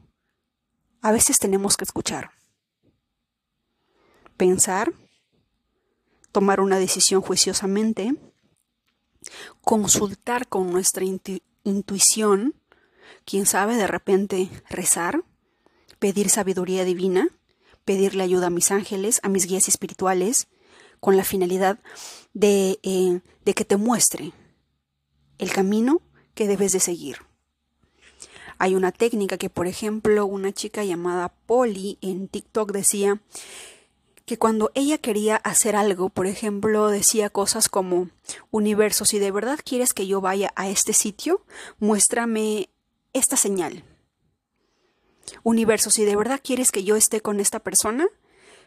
A 1.02 1.12
veces 1.12 1.38
tenemos 1.38 1.78
que 1.78 1.84
escuchar 1.84 2.32
pensar, 4.38 4.94
tomar 6.32 6.60
una 6.60 6.80
decisión 6.80 7.22
juiciosamente 7.22 8.16
consultar 9.62 10.48
con 10.48 10.72
nuestra 10.72 11.06
intuición, 11.64 12.56
quién 13.26 13.46
sabe, 13.46 13.76
de 13.76 13.88
repente 13.88 14.50
rezar, 14.70 15.24
pedir 16.00 16.30
sabiduría 16.30 16.86
divina, 16.86 17.30
pedirle 17.84 18.24
ayuda 18.24 18.48
a 18.48 18.52
mis 18.52 18.72
ángeles, 18.72 19.20
a 19.24 19.30
mis 19.30 19.48
guías 19.48 19.68
espirituales, 19.68 20.48
con 21.00 21.18
la 21.18 21.24
finalidad 21.24 21.80
de, 22.34 22.80
eh, 22.84 23.22
de 23.44 23.54
que 23.54 23.66
te 23.66 23.78
muestre 23.78 24.34
el 25.38 25.52
camino 25.52 26.02
que 26.34 26.48
debes 26.48 26.72
de 26.72 26.80
seguir. 26.80 27.18
Hay 28.58 28.74
una 28.76 28.92
técnica 28.92 29.38
que, 29.38 29.50
por 29.50 29.68
ejemplo, 29.68 30.26
una 30.26 30.54
chica 30.54 30.84
llamada 30.84 31.34
Polly 31.46 31.98
en 32.02 32.30
TikTok 32.30 32.72
decía 32.72 33.22
que 34.26 34.38
cuando 34.38 34.72
ella 34.74 34.98
quería 34.98 35.36
hacer 35.38 35.76
algo, 35.76 36.10
por 36.10 36.26
ejemplo, 36.26 36.90
decía 36.90 37.30
cosas 37.30 37.70
como, 37.70 38.10
universo, 38.50 39.06
si 39.06 39.20
de 39.20 39.32
verdad 39.32 39.60
quieres 39.64 39.94
que 39.94 40.08
yo 40.08 40.20
vaya 40.20 40.52
a 40.56 40.68
este 40.68 40.94
sitio, 40.94 41.46
muéstrame 41.80 42.70
esta 43.14 43.38
señal. 43.38 43.84
Universo, 45.44 45.92
si 45.92 46.06
de 46.06 46.16
verdad 46.16 46.42
quieres 46.44 46.72
que 46.72 46.84
yo 46.84 46.96
esté 46.96 47.22
con 47.22 47.40
esta 47.40 47.60
persona, 47.60 48.08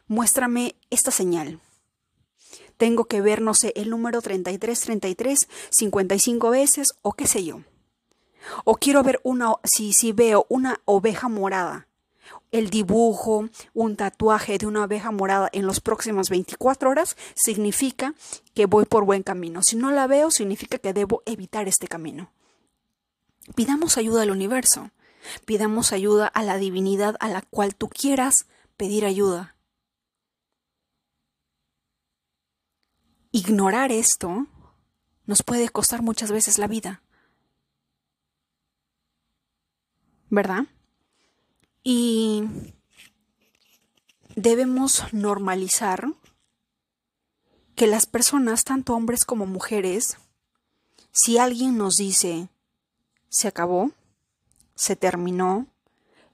muéstrame 0.07 0.77
esta 0.91 1.11
señal. 1.11 1.61
Tengo 2.77 3.07
que 3.07 3.21
ver, 3.21 3.43
no 3.43 3.55
sé, 3.55 3.73
el 3.75 3.91
número 3.91 4.23
3333 4.23 5.49
55 5.71 6.51
veces 6.51 6.95
o 7.03 7.13
qué 7.13 7.27
sé 7.27 7.45
yo. 7.45 7.63
O 8.65 8.77
quiero 8.77 9.03
ver 9.03 9.21
una, 9.25 9.55
si, 9.65 9.93
si 9.93 10.13
veo 10.13 10.47
una 10.49 10.81
oveja 10.85 11.29
morada, 11.29 11.88
el 12.51 12.71
dibujo, 12.71 13.49
un 13.75 13.97
tatuaje 13.97 14.59
de 14.59 14.67
una 14.67 14.85
oveja 14.85 15.11
morada 15.11 15.49
en 15.53 15.67
las 15.67 15.81
próximas 15.81 16.31
24 16.31 16.91
horas, 16.91 17.17
significa 17.35 18.15
que 18.55 18.67
voy 18.67 18.85
por 18.85 19.05
buen 19.05 19.23
camino. 19.23 19.61
Si 19.63 19.77
no 19.77 19.91
la 19.91 20.07
veo, 20.07 20.31
significa 20.31 20.79
que 20.79 20.93
debo 20.93 21.23
evitar 21.27 21.69
este 21.69 21.89
camino. 21.89 22.33
Pidamos 23.55 23.97
ayuda 23.99 24.23
al 24.23 24.31
universo. 24.31 24.91
Pidamos 25.45 25.93
ayuda 25.93 26.27
a 26.27 26.43
la 26.43 26.57
divinidad 26.59 27.17
a 27.21 27.29
la 27.29 27.43
cual 27.43 27.75
tú 27.75 27.89
quieras 27.89 28.47
pedir 28.77 29.05
ayuda. 29.05 29.57
Ignorar 33.31 33.93
esto 33.93 34.47
nos 35.27 35.43
puede 35.43 35.69
costar 35.69 36.03
muchas 36.03 36.33
veces 36.33 36.59
la 36.59 36.67
vida. 36.67 37.03
¿verdad? 40.31 40.67
Y 41.91 42.43
debemos 44.37 45.05
normalizar 45.15 46.13
que 47.75 47.87
las 47.87 48.05
personas, 48.05 48.65
tanto 48.65 48.93
hombres 48.93 49.25
como 49.25 49.47
mujeres, 49.47 50.19
si 51.13 51.39
alguien 51.39 51.79
nos 51.79 51.97
dice, 51.97 52.51
se 53.31 53.49
acabó, 53.49 53.93
se 54.75 54.97
terminó, 54.97 55.67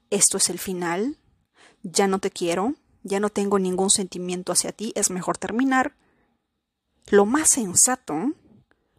esto 0.09 0.35
es 0.35 0.49
el 0.49 0.59
final, 0.59 1.15
ya 1.83 2.07
no 2.07 2.19
te 2.19 2.31
quiero, 2.31 2.75
ya 3.03 3.21
no 3.21 3.29
tengo 3.29 3.57
ningún 3.57 3.91
sentimiento 3.91 4.51
hacia 4.51 4.73
ti, 4.73 4.91
es 4.93 5.09
mejor 5.09 5.37
terminar, 5.37 5.95
lo 7.07 7.25
más 7.25 7.49
sensato, 7.49 8.33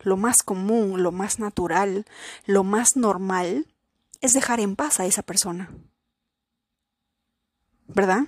lo 0.00 0.16
más 0.16 0.42
común, 0.42 1.02
lo 1.02 1.12
más 1.12 1.38
natural, 1.38 2.06
lo 2.46 2.64
más 2.64 2.96
normal, 2.96 3.66
es 4.22 4.32
dejar 4.32 4.60
en 4.60 4.75
paz 4.75 5.00
a 5.00 5.04
esa 5.04 5.20
persona. 5.20 5.70
¿Verdad? 7.88 8.26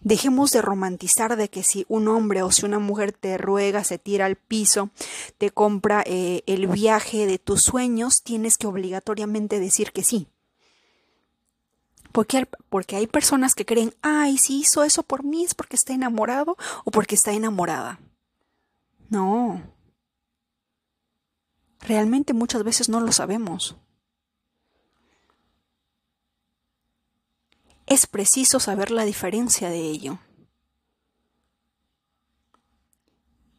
Dejemos 0.00 0.50
de 0.50 0.62
romantizar 0.62 1.36
de 1.36 1.48
que 1.48 1.62
si 1.62 1.86
un 1.88 2.08
hombre 2.08 2.42
o 2.42 2.50
si 2.50 2.66
una 2.66 2.80
mujer 2.80 3.12
te 3.12 3.38
ruega, 3.38 3.84
se 3.84 3.98
tira 3.98 4.26
al 4.26 4.34
piso, 4.34 4.90
te 5.38 5.50
compra 5.50 6.02
eh, 6.06 6.42
el 6.46 6.66
viaje 6.66 7.26
de 7.26 7.38
tus 7.38 7.62
sueños, 7.62 8.22
tienes 8.24 8.56
que 8.58 8.66
obligatoriamente 8.66 9.60
decir 9.60 9.92
que 9.92 10.02
sí. 10.02 10.26
Porque, 12.10 12.46
porque 12.68 12.96
hay 12.96 13.06
personas 13.06 13.54
que 13.54 13.64
creen, 13.64 13.94
ay, 14.02 14.38
si 14.38 14.60
hizo 14.60 14.82
eso 14.82 15.04
por 15.04 15.24
mí 15.24 15.44
es 15.44 15.54
porque 15.54 15.76
está 15.76 15.94
enamorado 15.94 16.56
o 16.84 16.90
porque 16.90 17.14
está 17.14 17.32
enamorada. 17.32 18.00
No. 19.08 19.62
Realmente 21.80 22.34
muchas 22.34 22.64
veces 22.64 22.88
no 22.88 23.00
lo 23.00 23.12
sabemos. 23.12 23.76
Es 27.86 28.06
preciso 28.06 28.60
saber 28.60 28.90
la 28.90 29.04
diferencia 29.04 29.68
de 29.68 29.80
ello. 29.80 30.18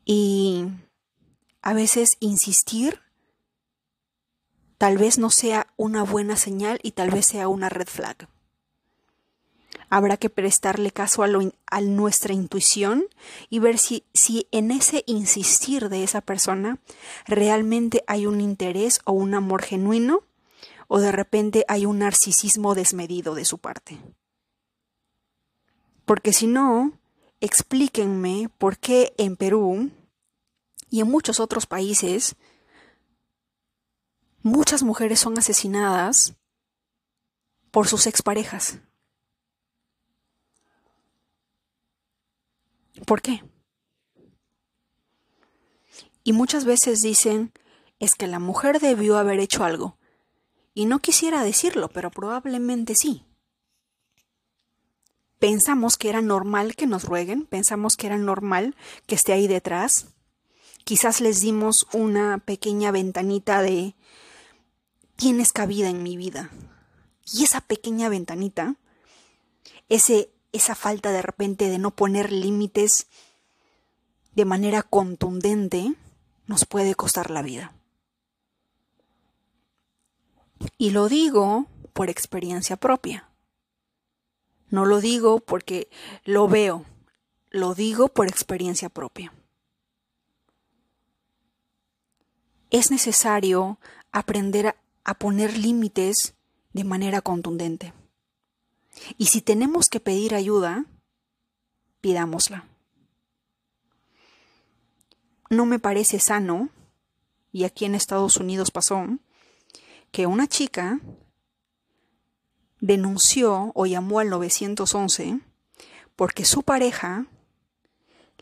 Y 0.05 0.65
a 1.61 1.73
veces 1.73 2.17
insistir 2.19 2.99
tal 4.77 4.97
vez 4.97 5.17
no 5.17 5.29
sea 5.29 5.67
una 5.77 6.03
buena 6.03 6.35
señal 6.35 6.79
y 6.83 6.91
tal 6.91 7.09
vez 7.09 7.25
sea 7.25 7.47
una 7.47 7.69
red 7.69 7.87
flag. 7.87 8.27
Habrá 9.89 10.17
que 10.17 10.29
prestarle 10.29 10.91
caso 10.91 11.23
a, 11.23 11.29
a 11.67 11.81
nuestra 11.81 12.33
intuición 12.33 13.05
y 13.49 13.59
ver 13.59 13.77
si, 13.77 14.03
si 14.13 14.47
en 14.51 14.71
ese 14.71 15.03
insistir 15.05 15.87
de 15.87 16.03
esa 16.03 16.19
persona 16.19 16.79
realmente 17.27 18.03
hay 18.07 18.25
un 18.25 18.41
interés 18.41 18.99
o 19.05 19.13
un 19.13 19.35
amor 19.35 19.61
genuino 19.61 20.23
o 20.95 20.99
de 20.99 21.11
repente 21.11 21.65
hay 21.67 21.87
un 21.87 21.97
narcisismo 21.97 22.75
desmedido 22.75 23.33
de 23.33 23.45
su 23.45 23.57
parte. 23.57 23.99
Porque 26.05 26.33
si 26.33 26.45
no, 26.45 26.99
explíquenme 27.41 28.47
por 28.59 28.77
qué 28.77 29.11
en 29.17 29.35
Perú 29.35 29.89
y 30.91 31.01
en 31.01 31.09
muchos 31.09 31.39
otros 31.39 31.65
países 31.65 32.35
muchas 34.43 34.83
mujeres 34.83 35.19
son 35.19 35.35
asesinadas 35.39 36.35
por 37.71 37.87
sus 37.87 38.05
exparejas. 38.05 38.77
¿Por 43.07 43.23
qué? 43.23 43.43
Y 46.23 46.33
muchas 46.33 46.65
veces 46.65 47.01
dicen, 47.01 47.51
es 47.97 48.13
que 48.13 48.27
la 48.27 48.37
mujer 48.37 48.79
debió 48.79 49.17
haber 49.17 49.39
hecho 49.39 49.63
algo. 49.63 49.97
Y 50.73 50.85
no 50.85 50.99
quisiera 50.99 51.43
decirlo, 51.43 51.89
pero 51.89 52.09
probablemente 52.09 52.95
sí. 52.95 53.23
Pensamos 55.39 55.97
que 55.97 56.09
era 56.09 56.21
normal 56.21 56.75
que 56.75 56.87
nos 56.87 57.03
rueguen, 57.03 57.45
pensamos 57.45 57.97
que 57.97 58.07
era 58.07 58.17
normal 58.17 58.75
que 59.05 59.15
esté 59.15 59.33
ahí 59.33 59.47
detrás. 59.47 60.07
Quizás 60.85 61.21
les 61.21 61.41
dimos 61.41 61.87
una 61.93 62.37
pequeña 62.39 62.91
ventanita 62.91 63.61
de 63.61 63.95
tienes 65.15 65.51
cabida 65.51 65.89
en 65.89 66.01
mi 66.01 66.17
vida. 66.17 66.49
Y 67.25 67.43
esa 67.43 67.61
pequeña 67.61 68.09
ventanita, 68.09 68.75
ese, 69.89 70.29
esa 70.51 70.75
falta 70.75 71.11
de 71.11 71.21
repente 71.21 71.69
de 71.69 71.77
no 71.77 71.91
poner 71.91 72.31
límites 72.31 73.07
de 74.35 74.45
manera 74.45 74.81
contundente, 74.81 75.93
nos 76.47 76.65
puede 76.65 76.95
costar 76.95 77.29
la 77.29 77.41
vida. 77.41 77.73
Y 80.77 80.91
lo 80.91 81.09
digo 81.09 81.67
por 81.93 82.09
experiencia 82.09 82.77
propia. 82.77 83.29
No 84.69 84.85
lo 84.85 85.01
digo 85.01 85.39
porque 85.39 85.89
lo 86.23 86.47
veo, 86.47 86.85
lo 87.51 87.75
digo 87.75 88.07
por 88.07 88.27
experiencia 88.27 88.89
propia. 88.89 89.31
Es 92.71 92.89
necesario 92.89 93.77
aprender 94.11 94.75
a, 95.03 95.13
poner 95.13 95.55
límites 95.57 96.33
de 96.73 96.83
manera 96.83 97.21
contundente. 97.21 97.93
Y 99.19 99.27
si 99.27 99.41
tenemos 99.41 99.89
que 99.89 99.99
pedir 99.99 100.33
ayuda, 100.33 100.85
pidámosla. 102.01 102.65
No 105.51 105.67
me 105.67 105.77
parece 105.77 106.19
sano, 106.19 106.69
y 107.51 107.65
aquí 107.65 107.85
en 107.85 107.93
Estados 107.93 108.37
Unidos 108.37 108.71
pasó, 108.71 109.05
que 110.13 110.27
una 110.27 110.45
chica 110.45 111.01
denunció 112.79 113.71
o 113.73 113.87
llamó 113.87 114.19
al 114.19 114.29
911 114.29 115.39
porque 116.15 116.45
su 116.45 116.61
pareja 116.61 117.25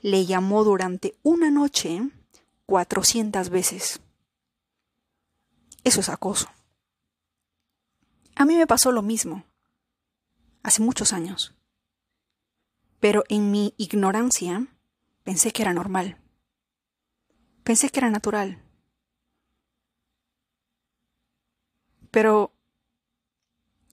le 0.01 0.25
llamó 0.25 0.65
durante 0.65 1.17
una 1.23 1.49
noche 1.49 2.01
400 2.65 3.49
veces. 3.49 4.01
Eso 5.85 6.01
es 6.01 6.09
acoso. 6.09 6.49
A 8.35 8.43
mí 8.43 8.57
me 8.57 8.67
pasó 8.67 8.91
lo 8.91 9.01
mismo, 9.01 9.45
hace 10.63 10.81
muchos 10.81 11.13
años. 11.13 11.55
Pero 12.99 13.23
en 13.29 13.49
mi 13.49 13.75
ignorancia 13.77 14.67
pensé 15.23 15.53
que 15.53 15.61
era 15.61 15.73
normal. 15.73 16.17
Pensé 17.63 17.89
que 17.89 18.01
era 18.01 18.09
natural. 18.09 18.61
Pero 22.11 22.51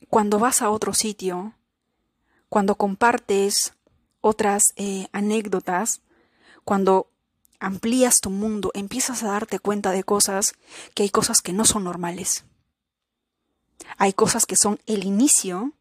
cuando 0.09 0.39
vas 0.39 0.63
a 0.63 0.71
otro 0.71 0.93
sitio, 0.93 1.55
cuando 2.49 2.75
compartes 2.75 3.75
otras 4.21 4.73
eh, 4.77 5.09
anécdotas, 5.13 6.03
cuando 6.65 7.11
amplías 7.61 8.21
tu 8.21 8.31
mundo, 8.31 8.71
empiezas 8.75 9.23
a 9.23 9.29
darte 9.29 9.59
cuenta 9.59 9.93
de 9.93 10.05
cosas, 10.05 10.53
que 10.95 11.05
hay 11.05 11.11
cosas 11.11 11.43
que 11.43 11.53
no 11.53 11.65
son 11.65 11.85
normales. 11.85 12.45
Hay 13.97 14.13
cosas 14.13 14.47
que 14.47 14.57
son 14.57 14.81
el 14.87 15.05
inicio 15.05 15.73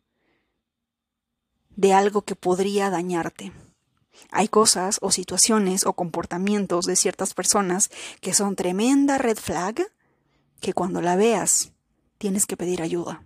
de 1.76 1.94
algo 1.94 2.24
que 2.24 2.36
podría 2.36 2.90
dañarte. 2.90 3.52
Hay 4.32 4.48
cosas 4.48 4.98
o 5.02 5.12
situaciones 5.12 5.86
o 5.86 5.94
comportamientos 5.94 6.86
de 6.86 6.96
ciertas 6.96 7.34
personas 7.34 7.90
que 8.20 8.34
son 8.34 8.56
tremenda 8.56 9.18
red 9.18 9.38
flag 9.38 9.92
que 10.60 10.74
cuando 10.74 11.02
la 11.02 11.16
veas 11.16 11.72
tienes 12.18 12.46
que 12.46 12.58
pedir 12.58 12.82
ayuda. 12.82 13.24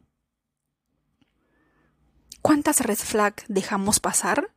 ¿Cuántas 2.41 2.82
red 2.82 2.97
flag 2.97 3.36
dejamos 3.47 3.99
pasar? 3.99 4.54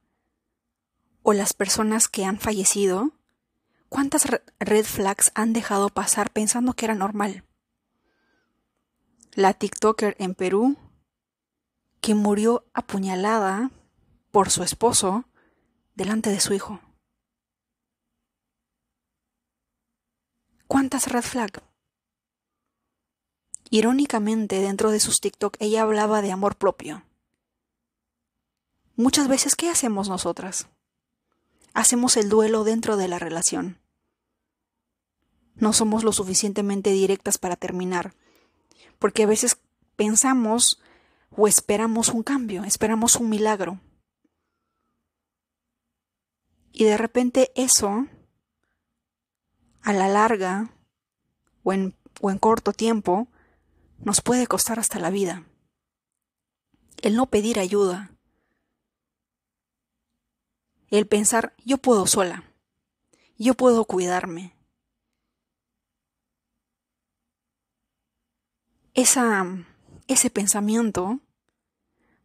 ¿O 1.22 1.32
las 1.32 1.52
personas 1.52 2.08
que 2.08 2.24
han 2.24 2.38
fallecido? 2.38 3.12
¿Cuántas 3.88 4.26
red 4.58 4.84
flags 4.84 5.32
han 5.34 5.52
dejado 5.52 5.88
pasar 5.90 6.30
pensando 6.30 6.72
que 6.74 6.86
era 6.86 6.94
normal? 6.94 7.44
La 9.32 9.52
TikToker 9.52 10.16
en 10.18 10.34
Perú 10.34 10.76
que 12.00 12.14
murió 12.14 12.66
apuñalada 12.74 13.70
por 14.30 14.50
su 14.50 14.62
esposo 14.62 15.24
delante 15.94 16.30
de 16.30 16.40
su 16.40 16.54
hijo. 16.54 16.80
¿Cuántas 20.66 21.10
red 21.10 21.22
flag? 21.22 21.62
Irónicamente, 23.70 24.60
dentro 24.60 24.90
de 24.90 25.00
sus 25.00 25.20
TikTok 25.20 25.56
ella 25.60 25.82
hablaba 25.82 26.22
de 26.22 26.32
amor 26.32 26.56
propio. 26.56 27.04
Muchas 28.96 29.26
veces, 29.28 29.56
¿qué 29.56 29.68
hacemos 29.68 30.08
nosotras? 30.08 30.68
Hacemos 31.72 32.16
el 32.16 32.28
duelo 32.28 32.62
dentro 32.62 32.96
de 32.96 33.08
la 33.08 33.18
relación. 33.18 33.78
No 35.56 35.72
somos 35.72 36.04
lo 36.04 36.12
suficientemente 36.12 36.90
directas 36.90 37.38
para 37.38 37.56
terminar, 37.56 38.14
porque 38.98 39.24
a 39.24 39.26
veces 39.26 39.58
pensamos 39.96 40.80
o 41.36 41.48
esperamos 41.48 42.08
un 42.08 42.22
cambio, 42.22 42.64
esperamos 42.64 43.16
un 43.16 43.28
milagro. 43.28 43.80
Y 46.72 46.84
de 46.84 46.96
repente 46.96 47.52
eso, 47.54 48.06
a 49.82 49.92
la 49.92 50.08
larga 50.08 50.70
o 51.62 51.72
en, 51.72 51.94
corto 52.40 52.72
tiempo, 52.72 53.28
nos 54.04 54.20
puede 54.20 54.46
costar 54.46 54.78
hasta 54.78 54.98
la 54.98 55.10
vida. 55.10 55.44
El 57.02 57.16
no 57.16 57.26
pedir 57.26 57.58
ayuda. 57.58 58.12
El 60.90 61.06
pensar, 61.06 61.54
yo 61.64 61.78
puedo 61.78 62.06
sola. 62.06 62.44
Yo 63.36 63.54
puedo 63.54 63.84
cuidarme. 63.86 64.54
Esa, 68.92 69.44
ese 70.06 70.30
pensamiento 70.30 71.18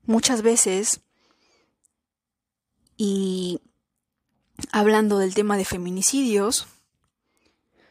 muchas 0.03 0.43
veces 0.43 1.01
y 2.95 3.61
hablando 4.71 5.17
del 5.17 5.33
tema 5.33 5.57
de 5.57 5.65
feminicidios, 5.65 6.67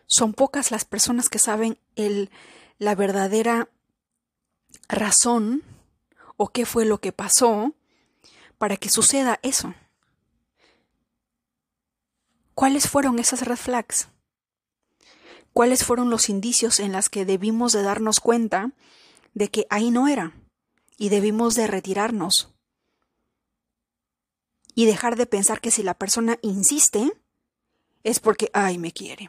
son 0.07 0.33
pocas 0.33 0.71
las 0.71 0.85
personas 0.85 1.29
que 1.29 1.39
saben 1.39 1.79
el, 1.97 2.31
la 2.79 2.95
verdadera 2.95 3.69
razón 4.89 5.63
o 6.37 6.49
qué 6.49 6.67
fue 6.67 6.85
lo 6.85 7.01
que 7.01 7.13
pasó 7.13 7.75
para 8.59 8.77
que 8.77 8.89
suceda 8.89 9.39
eso. 9.43 9.75
¿Cuáles 12.55 12.89
fueron 12.89 13.19
esas 13.19 13.43
red 13.43 13.57
flags? 13.57 14.09
¿Cuáles 15.53 15.85
fueron 15.85 16.11
los 16.11 16.29
indicios 16.29 16.81
en 16.81 16.93
las 16.93 17.09
que 17.09 17.25
debimos 17.25 17.73
de 17.73 17.83
darnos 17.83 18.21
cuenta 18.21 18.73
de 19.35 19.49
que 19.49 19.67
ahí 19.71 19.91
no 19.91 20.09
era 20.09 20.35
y 20.97 21.09
debimos 21.09 21.55
de 21.55 21.67
retirarnos? 21.67 22.53
y 24.79 24.87
dejar 24.87 25.17
de 25.17 25.27
pensar 25.27 25.61
que 25.61 25.73
si 25.73 25.83
la 25.83 25.95
persona 25.95 26.39
insiste 26.41 27.11
es 28.05 28.21
porque, 28.21 28.49
ay, 28.53 28.79
me 28.79 28.93
quiere. 28.93 29.29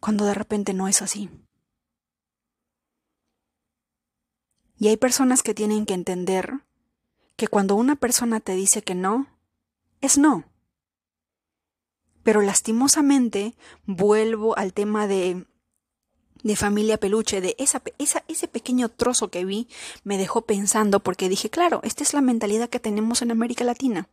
Cuando 0.00 0.24
de 0.24 0.32
repente 0.32 0.72
no 0.72 0.88
es 0.88 1.02
así. 1.02 1.28
Y 4.78 4.88
hay 4.88 4.96
personas 4.96 5.42
que 5.42 5.54
tienen 5.54 5.86
que 5.86 5.94
entender 5.94 6.60
que 7.36 7.48
cuando 7.48 7.74
una 7.74 7.96
persona 7.96 8.40
te 8.40 8.54
dice 8.54 8.82
que 8.82 8.94
no, 8.94 9.26
es 10.00 10.18
no. 10.18 10.44
Pero 12.22 12.42
lastimosamente 12.42 13.54
vuelvo 13.86 14.56
al 14.56 14.72
tema 14.72 15.06
de 15.06 15.46
de 16.42 16.56
familia 16.56 16.98
peluche, 16.98 17.40
de 17.40 17.56
esa, 17.58 17.82
esa, 17.98 18.24
ese 18.28 18.48
pequeño 18.48 18.88
trozo 18.88 19.28
que 19.28 19.44
vi, 19.44 19.68
me 20.04 20.18
dejó 20.18 20.42
pensando 20.42 21.00
porque 21.00 21.28
dije, 21.28 21.50
claro, 21.50 21.80
esta 21.82 22.02
es 22.02 22.14
la 22.14 22.20
mentalidad 22.20 22.68
que 22.68 22.80
tenemos 22.80 23.22
en 23.22 23.30
América 23.30 23.64
Latina. 23.64 24.08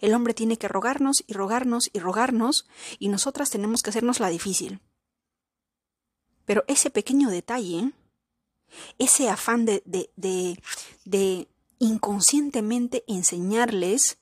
El 0.00 0.14
hombre 0.14 0.34
tiene 0.34 0.56
que 0.56 0.68
rogarnos 0.68 1.24
y 1.26 1.32
rogarnos 1.32 1.90
y 1.92 2.00
rogarnos 2.00 2.66
y 2.98 3.08
nosotras 3.08 3.50
tenemos 3.50 3.82
que 3.82 3.90
hacernos 3.90 4.20
la 4.20 4.28
difícil. 4.28 4.80
Pero 6.44 6.64
ese 6.66 6.90
pequeño 6.90 7.28
detalle, 7.28 7.92
ese 8.98 9.28
afán 9.28 9.64
de, 9.64 9.82
de, 9.84 10.10
de, 11.04 11.48
inconscientemente 11.78 13.04
enseñarles 13.06 14.18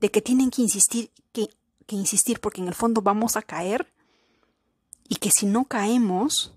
de 0.00 0.10
que 0.10 0.20
tienen 0.20 0.50
que 0.50 0.62
insistir, 0.62 1.12
que 1.32 1.48
insistir 1.88 2.40
porque 2.40 2.60
en 2.60 2.68
el 2.68 2.74
fondo 2.74 3.02
vamos 3.02 3.36
a 3.36 3.42
caer 3.42 3.92
y 5.08 5.16
que 5.16 5.30
si 5.30 5.46
no 5.46 5.64
caemos, 5.64 6.54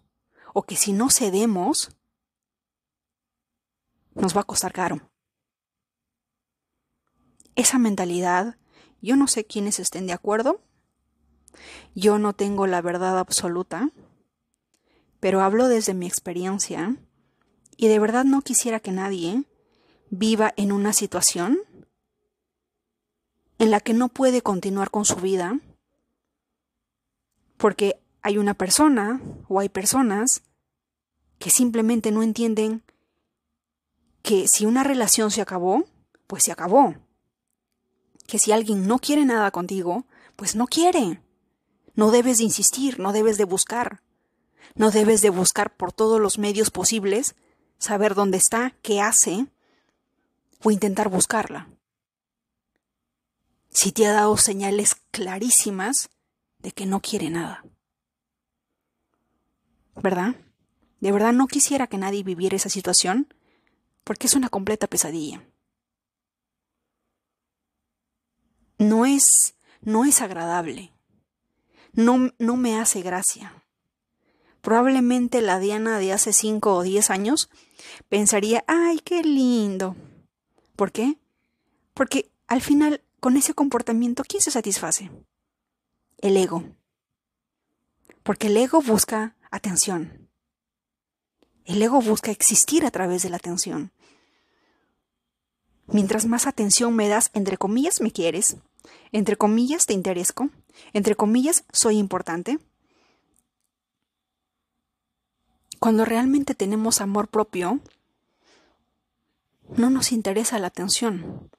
o 0.53 0.63
que 0.63 0.75
si 0.75 0.91
no 0.93 1.09
cedemos, 1.09 1.95
nos 4.13 4.35
va 4.35 4.41
a 4.41 4.45
costar 4.45 4.73
caro. 4.73 5.01
Esa 7.55 7.79
mentalidad, 7.79 8.57
yo 9.01 9.15
no 9.15 9.27
sé 9.27 9.45
quiénes 9.45 9.79
estén 9.79 10.05
de 10.07 10.13
acuerdo, 10.13 10.61
yo 11.95 12.19
no 12.19 12.33
tengo 12.33 12.67
la 12.67 12.81
verdad 12.81 13.17
absoluta, 13.17 13.91
pero 15.19 15.41
hablo 15.41 15.67
desde 15.67 15.93
mi 15.93 16.07
experiencia 16.07 16.97
y 17.81 17.87
de 17.87 17.97
verdad 17.97 18.25
no 18.25 18.43
quisiera 18.43 18.79
que 18.79 18.91
nadie 18.91 19.43
viva 20.11 20.53
en 20.55 20.71
una 20.71 20.93
situación 20.93 21.57
en 23.57 23.71
la 23.71 23.79
que 23.79 23.95
no 23.95 24.07
puede 24.07 24.43
continuar 24.43 24.91
con 24.91 25.03
su 25.03 25.15
vida 25.15 25.59
porque 27.57 27.99
hay 28.21 28.37
una 28.37 28.53
persona 28.53 29.19
o 29.47 29.59
hay 29.59 29.67
personas 29.67 30.43
que 31.39 31.49
simplemente 31.49 32.11
no 32.11 32.21
entienden 32.21 32.83
que 34.21 34.47
si 34.47 34.67
una 34.67 34.83
relación 34.83 35.31
se 35.31 35.41
acabó, 35.41 35.85
pues 36.27 36.43
se 36.43 36.51
acabó. 36.51 36.93
Que 38.27 38.37
si 38.37 38.51
alguien 38.51 38.85
no 38.85 38.99
quiere 38.99 39.25
nada 39.25 39.49
contigo, 39.49 40.05
pues 40.35 40.55
no 40.55 40.67
quiere. 40.67 41.19
No 41.95 42.11
debes 42.11 42.37
de 42.37 42.43
insistir, 42.43 42.99
no 42.99 43.11
debes 43.11 43.39
de 43.39 43.45
buscar. 43.45 44.03
No 44.75 44.91
debes 44.91 45.21
de 45.21 45.31
buscar 45.31 45.75
por 45.75 45.91
todos 45.91 46.21
los 46.21 46.37
medios 46.37 46.69
posibles 46.69 47.35
saber 47.81 48.15
dónde 48.15 48.37
está, 48.37 48.73
qué 48.81 49.01
hace, 49.01 49.47
o 50.63 50.71
intentar 50.71 51.09
buscarla. 51.09 51.67
Si 53.67 53.91
te 53.91 54.07
ha 54.07 54.13
dado 54.13 54.37
señales 54.37 54.95
clarísimas 55.11 56.09
de 56.59 56.71
que 56.71 56.85
no 56.85 57.01
quiere 57.01 57.29
nada. 57.29 57.65
¿verdad? 59.95 60.35
De 60.99 61.11
verdad 61.11 61.33
no 61.33 61.47
quisiera 61.47 61.87
que 61.87 61.97
nadie 61.97 62.23
viviera 62.23 62.55
esa 62.55 62.69
situación 62.69 63.33
porque 64.03 64.27
es 64.27 64.33
una 64.33 64.49
completa 64.49 64.87
pesadilla. 64.87 65.45
No 68.77 69.05
es, 69.05 69.55
no 69.81 70.05
es 70.05 70.21
agradable. 70.21 70.91
No, 71.93 72.31
no 72.39 72.55
me 72.55 72.79
hace 72.79 73.01
gracia. 73.01 73.63
Probablemente 74.61 75.41
la 75.41 75.59
Diana 75.59 75.99
de 75.99 76.13
hace 76.13 76.33
cinco 76.33 76.75
o 76.75 76.83
diez 76.83 77.09
años 77.09 77.49
pensaría, 78.09 78.63
ay, 78.67 78.99
qué 78.99 79.23
lindo. 79.23 79.95
¿Por 80.75 80.91
qué? 80.91 81.17
Porque 81.93 82.31
al 82.47 82.61
final, 82.61 83.01
con 83.19 83.37
ese 83.37 83.53
comportamiento, 83.53 84.23
¿quién 84.27 84.41
se 84.41 84.51
satisface? 84.51 85.11
El 86.17 86.37
ego. 86.37 86.63
Porque 88.23 88.47
el 88.47 88.57
ego 88.57 88.81
busca 88.81 89.35
atención. 89.49 90.29
El 91.65 91.81
ego 91.81 92.01
busca 92.01 92.31
existir 92.31 92.85
a 92.85 92.91
través 92.91 93.23
de 93.23 93.29
la 93.29 93.37
atención. 93.37 93.91
Mientras 95.87 96.25
más 96.25 96.47
atención 96.47 96.95
me 96.95 97.07
das, 97.07 97.31
entre 97.33 97.57
comillas, 97.57 98.01
me 98.01 98.11
quieres, 98.11 98.57
entre 99.11 99.35
comillas, 99.35 99.85
te 99.85 99.93
interesco, 99.93 100.49
entre 100.93 101.15
comillas, 101.15 101.65
soy 101.71 101.97
importante. 101.97 102.59
Cuando 105.81 106.05
realmente 106.05 106.53
tenemos 106.53 107.01
amor 107.01 107.27
propio, 107.27 107.79
no 109.77 109.89
nos 109.89 110.11
interesa 110.11 110.59
la 110.59 110.67
atención. 110.67 111.49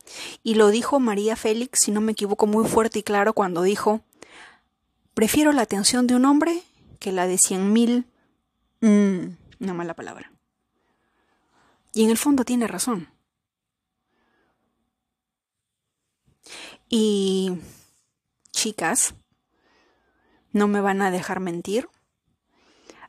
Y 0.44 0.54
lo 0.54 0.68
dijo 0.68 1.00
María 1.00 1.34
Félix, 1.34 1.80
si 1.80 1.90
no 1.90 2.00
me 2.00 2.12
equivoco, 2.12 2.46
muy 2.46 2.68
fuerte 2.68 3.00
y 3.00 3.02
claro 3.02 3.32
cuando 3.32 3.62
dijo, 3.62 4.00
prefiero 5.14 5.50
la 5.50 5.62
atención 5.62 6.06
de 6.06 6.14
un 6.14 6.24
hombre 6.24 6.62
que 7.00 7.10
la 7.10 7.26
de 7.26 7.36
cien 7.36 7.72
mil... 7.72 8.06
Mm, 8.80 9.38
una 9.58 9.74
mala 9.74 9.94
palabra. 9.94 10.30
Y 11.92 12.04
en 12.04 12.10
el 12.10 12.16
fondo 12.16 12.44
tiene 12.44 12.68
razón. 12.68 13.08
Y 16.88 17.58
chicas, 18.52 19.14
no 20.52 20.68
me 20.68 20.80
van 20.80 21.02
a 21.02 21.10
dejar 21.10 21.40
mentir. 21.40 21.88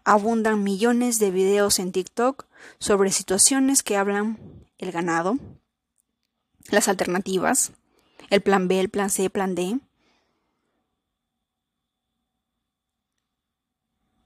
Abundan 0.06 0.63
millones 0.63 1.20
de 1.20 1.32
videos 1.32 1.80
en 1.80 1.92
TikTok 1.92 2.46
sobre 2.78 3.12
situaciones 3.12 3.84
que 3.84 3.96
hablan 3.96 4.38
el 4.78 4.92
ganado, 4.92 5.38
las 6.70 6.88
alternativas, 6.88 7.72
el 8.30 8.42
plan 8.42 8.68
B, 8.68 8.80
el 8.80 8.89
plan 8.89 9.10
C, 9.10 9.26
el 9.26 9.30
plan 9.30 9.56
D. 9.56 9.80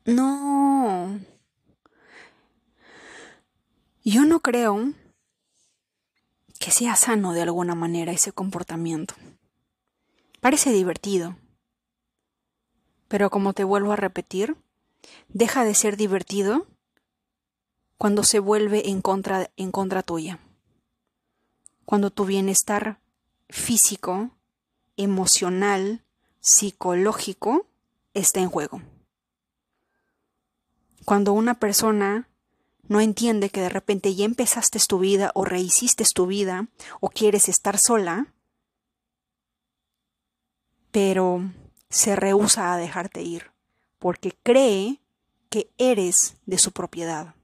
No. 0.05 1.19
Yo 4.03 4.23
no 4.25 4.39
creo 4.39 4.93
que 6.59 6.71
sea 6.71 6.95
sano 6.95 7.33
de 7.33 7.41
alguna 7.41 7.75
manera 7.75 8.13
ese 8.13 8.31
comportamiento. 8.31 9.15
Parece 10.39 10.71
divertido. 10.71 11.35
Pero 13.09 13.29
como 13.29 13.53
te 13.53 13.63
vuelvo 13.63 13.91
a 13.91 13.97
repetir, 13.97 14.55
deja 15.29 15.63
de 15.63 15.75
ser 15.75 15.97
divertido 15.97 16.67
cuando 17.97 18.23
se 18.23 18.39
vuelve 18.39 18.89
en 18.89 19.01
contra, 19.01 19.49
en 19.57 19.71
contra 19.71 20.03
tuya. 20.03 20.39
Cuando 21.85 22.11
tu 22.11 22.25
bienestar 22.25 22.99
físico, 23.49 24.31
emocional, 24.97 26.03
psicológico 26.39 27.67
está 28.13 28.39
en 28.39 28.49
juego. 28.49 28.81
Cuando 31.05 31.33
una 31.33 31.59
persona 31.59 32.29
no 32.87 33.01
entiende 33.01 33.49
que 33.49 33.61
de 33.61 33.69
repente 33.69 34.15
ya 34.15 34.25
empezaste 34.25 34.79
tu 34.87 34.99
vida 34.99 35.31
o 35.33 35.45
rehiciste 35.45 36.03
tu 36.13 36.27
vida 36.27 36.67
o 36.99 37.09
quieres 37.09 37.49
estar 37.49 37.77
sola, 37.79 38.33
pero 40.91 41.51
se 41.89 42.15
rehúsa 42.15 42.73
a 42.73 42.77
dejarte 42.77 43.21
ir 43.21 43.56
porque 44.07 44.31
cree 44.41 45.01
que 45.49 45.69
eres 45.77 46.37
de 46.45 46.57
su 46.57 46.71
propiedad, 46.71 47.35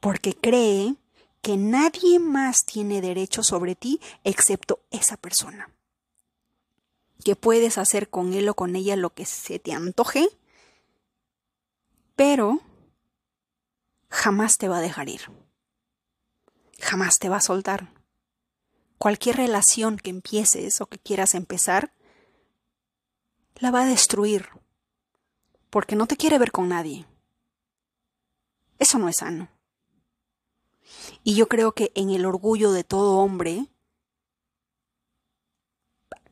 porque 0.00 0.34
cree 0.34 0.96
que 1.40 1.56
nadie 1.56 2.18
más 2.18 2.64
tiene 2.64 3.00
derecho 3.00 3.44
sobre 3.44 3.76
ti 3.76 4.00
excepto 4.24 4.80
esa 4.90 5.16
persona, 5.16 5.70
que 7.24 7.36
puedes 7.36 7.78
hacer 7.78 8.10
con 8.10 8.34
él 8.34 8.48
o 8.48 8.54
con 8.54 8.74
ella 8.74 8.96
lo 8.96 9.14
que 9.14 9.24
se 9.24 9.60
te 9.60 9.72
antoje, 9.72 10.28
pero 12.16 12.60
jamás 14.10 14.58
te 14.58 14.66
va 14.66 14.78
a 14.78 14.82
dejar 14.82 15.08
ir, 15.08 15.30
jamás 16.80 17.20
te 17.20 17.28
va 17.28 17.36
a 17.36 17.40
soltar. 17.40 17.94
Cualquier 18.98 19.36
relación 19.36 19.96
que 19.96 20.10
empieces 20.10 20.80
o 20.80 20.86
que 20.86 20.98
quieras 20.98 21.36
empezar, 21.36 21.92
la 23.60 23.70
va 23.70 23.82
a 23.82 23.86
destruir, 23.86 24.57
porque 25.70 25.96
no 25.96 26.06
te 26.06 26.16
quiere 26.16 26.38
ver 26.38 26.52
con 26.52 26.68
nadie. 26.68 27.06
Eso 28.78 28.98
no 28.98 29.08
es 29.08 29.16
sano. 29.18 29.48
Y 31.24 31.34
yo 31.34 31.48
creo 31.48 31.72
que 31.72 31.92
en 31.94 32.10
el 32.10 32.24
orgullo 32.24 32.72
de 32.72 32.84
todo 32.84 33.18
hombre, 33.18 33.66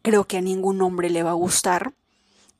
creo 0.03 0.25
que 0.25 0.38
a 0.38 0.40
ningún 0.40 0.81
hombre 0.81 1.11
le 1.11 1.22
va 1.22 1.31
a 1.31 1.35
gustar 1.35 1.94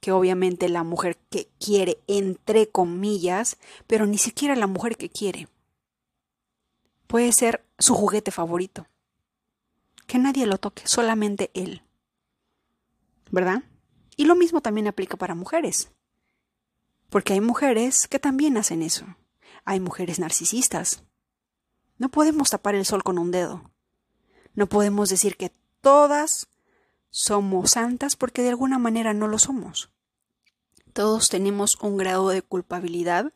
que 0.01 0.13
obviamente 0.13 0.69
la 0.69 0.83
mujer 0.83 1.17
que 1.31 1.49
quiere, 1.59 1.99
entre 2.07 2.69
comillas, 2.69 3.57
pero 3.87 4.07
ni 4.07 4.19
siquiera 4.19 4.55
la 4.57 4.67
mujer 4.67 4.97
que 4.97 5.09
quiere. 5.09 5.49
Puede 7.07 7.33
ser 7.33 7.65
su 7.79 7.95
juguete 7.95 8.31
favorito. 8.31 8.87
Que 10.07 10.19
nadie 10.19 10.47
lo 10.47 10.59
toque, 10.59 10.87
solamente 10.87 11.51
él. 11.55 11.83
¿Verdad? 13.31 13.63
Y 14.17 14.25
lo 14.25 14.37
mismo 14.37 14.61
también 14.61 14.87
aplica 14.87 15.17
para 15.17 15.35
mujeres. 15.35 15.91
Porque 17.11 17.35
hay 17.35 17.41
mujeres 17.41 18.09
que 18.09 18.19
también 18.19 18.57
hacen 18.57 18.83
eso. 18.83 19.07
Hay 19.65 19.81
mujeres 19.81 20.19
narcisistas. 20.19 21.05
No 21.99 22.11
podemos 22.11 22.51
tapar 22.51 22.75
el 22.75 22.85
sol 22.85 23.03
con 23.03 23.19
un 23.19 23.31
dedo. 23.31 23.71
No 24.55 24.69
podemos 24.69 25.09
decir 25.09 25.37
que 25.37 25.53
todas 25.81 26.49
somos 27.11 27.73
santas 27.73 28.17
porque 28.17 28.43
de 28.43 28.51
alguna 28.51 28.79
manera 28.79 29.15
no 29.15 29.29
lo 29.29 29.39
somos. 29.39 29.91
Todos 30.93 31.29
tenemos 31.29 31.77
un 31.83 31.97
grado 31.97 32.29
de 32.29 32.43
culpabilidad 32.43 33.33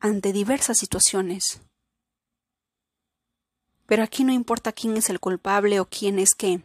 ante 0.00 0.32
diversas 0.32 0.78
situaciones. 0.78 1.60
Pero 3.86 4.02
aquí 4.02 4.24
no 4.24 4.32
importa 4.32 4.72
quién 4.72 4.96
es 4.96 5.10
el 5.10 5.20
culpable 5.20 5.80
o 5.80 5.88
quién 5.88 6.18
es 6.18 6.34
qué. 6.34 6.62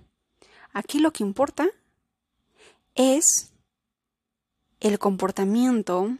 Aquí 0.73 0.99
lo 0.99 1.11
que 1.11 1.23
importa 1.23 1.69
es 2.95 3.53
el 4.79 4.99
comportamiento, 4.99 6.17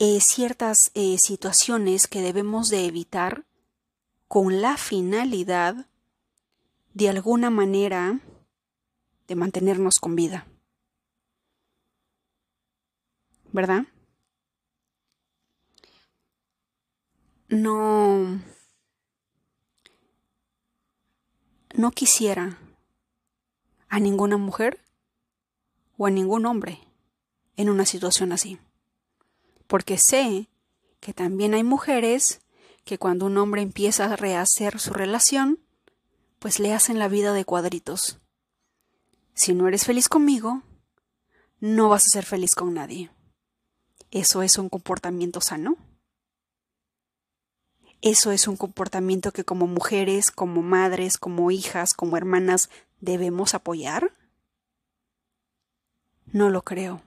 eh, 0.00 0.20
ciertas 0.20 0.92
eh, 0.94 1.16
situaciones 1.18 2.06
que 2.06 2.22
debemos 2.22 2.68
de 2.70 2.86
evitar 2.86 3.44
con 4.28 4.62
la 4.62 4.76
finalidad 4.76 5.86
de 6.94 7.08
alguna 7.08 7.50
manera 7.50 8.20
de 9.26 9.34
mantenernos 9.34 9.98
con 9.98 10.14
vida. 10.14 10.46
¿Verdad? 13.52 13.86
No... 17.48 18.40
No 21.74 21.90
quisiera 21.90 22.58
a 23.88 24.00
ninguna 24.00 24.36
mujer 24.36 24.80
o 25.96 26.06
a 26.06 26.10
ningún 26.10 26.46
hombre 26.46 26.80
en 27.56 27.68
una 27.68 27.84
situación 27.84 28.32
así. 28.32 28.58
Porque 29.68 29.98
sé 29.98 30.48
que 30.98 31.14
también 31.14 31.54
hay 31.54 31.62
mujeres 31.62 32.40
que 32.84 32.98
cuando 32.98 33.26
un 33.26 33.36
hombre 33.36 33.62
empieza 33.62 34.06
a 34.06 34.16
rehacer 34.16 34.80
su 34.80 34.92
relación, 34.92 35.60
pues 36.40 36.58
le 36.58 36.74
hacen 36.74 36.98
la 36.98 37.06
vida 37.06 37.32
de 37.32 37.44
cuadritos. 37.44 38.18
Si 39.34 39.54
no 39.54 39.68
eres 39.68 39.84
feliz 39.84 40.08
conmigo, 40.08 40.62
no 41.60 41.88
vas 41.88 42.06
a 42.06 42.10
ser 42.10 42.24
feliz 42.24 42.54
con 42.54 42.74
nadie. 42.74 43.10
¿Eso 44.10 44.42
es 44.42 44.58
un 44.58 44.68
comportamiento 44.68 45.40
sano? 45.40 45.76
¿Eso 48.00 48.30
es 48.30 48.48
un 48.48 48.56
comportamiento 48.56 49.32
que 49.32 49.44
como 49.44 49.66
mujeres, 49.66 50.30
como 50.30 50.62
madres, 50.62 51.18
como 51.18 51.50
hijas, 51.50 51.94
como 51.94 52.16
hermanas 52.16 52.70
debemos 53.00 53.54
apoyar? 53.54 54.12
No 56.26 56.48
lo 56.48 56.62
creo. 56.62 57.02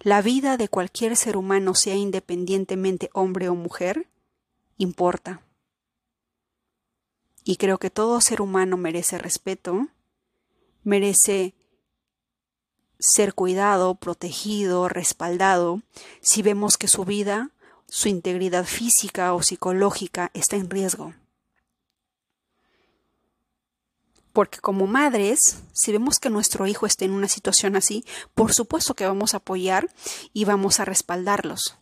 La 0.00 0.22
vida 0.22 0.56
de 0.56 0.68
cualquier 0.68 1.16
ser 1.16 1.36
humano, 1.36 1.74
sea 1.74 1.94
independientemente 1.94 3.10
hombre 3.12 3.48
o 3.48 3.54
mujer, 3.54 4.08
importa. 4.76 5.42
Y 7.44 7.56
creo 7.56 7.78
que 7.78 7.90
todo 7.90 8.20
ser 8.20 8.40
humano 8.40 8.76
merece 8.76 9.18
respeto, 9.18 9.88
merece 10.84 11.54
ser 12.98 13.34
cuidado, 13.34 13.94
protegido, 13.94 14.88
respaldado, 14.88 15.82
si 16.20 16.42
vemos 16.42 16.76
que 16.76 16.88
su 16.88 17.04
vida, 17.04 17.50
su 17.86 18.08
integridad 18.08 18.64
física 18.64 19.34
o 19.34 19.42
psicológica 19.42 20.30
está 20.34 20.56
en 20.56 20.70
riesgo. 20.70 21.14
Porque 24.38 24.60
como 24.60 24.86
madres, 24.86 25.64
si 25.72 25.90
vemos 25.90 26.20
que 26.20 26.30
nuestro 26.30 26.68
hijo 26.68 26.86
está 26.86 27.04
en 27.04 27.10
una 27.10 27.26
situación 27.26 27.74
así, 27.74 28.04
por 28.36 28.52
supuesto 28.52 28.94
que 28.94 29.04
vamos 29.04 29.34
a 29.34 29.38
apoyar 29.38 29.90
y 30.32 30.44
vamos 30.44 30.78
a 30.78 30.84
respaldarlos. 30.84 31.76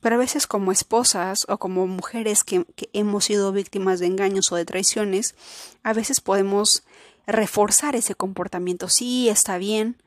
Pero 0.00 0.14
a 0.14 0.18
veces 0.18 0.46
como 0.46 0.72
esposas 0.72 1.44
o 1.50 1.58
como 1.58 1.86
mujeres 1.86 2.44
que, 2.44 2.64
que, 2.76 2.88
hemos 2.94 3.26
sido 3.26 3.52
víctimas 3.52 4.00
de 4.00 4.06
engaños 4.06 4.50
o 4.52 4.56
de 4.56 4.64
traiciones, 4.64 5.34
a 5.82 5.92
veces 5.92 6.22
podemos 6.22 6.82
reforzar 7.26 7.94
ese 7.94 8.14
comportamiento. 8.14 8.88
Sí, 8.88 9.28
está 9.28 9.58
bien, 9.58 10.02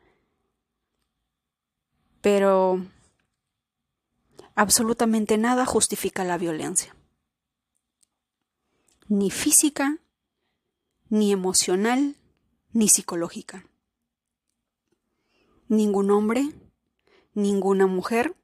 pero 2.22 2.84
absolutamente 4.56 5.38
nada 5.38 5.68
justifica 5.68 6.24
la 6.24 6.40
violencia 6.40 6.97
ni 9.08 9.32
física, 9.32 10.00
ni 11.10 11.32
emocional, 11.32 12.18
ni 12.72 12.90
psicológica. 12.90 13.66
Ningún 15.68 16.12
hombre, 16.12 16.52
ninguna 17.34 17.88
mujer 17.88 18.36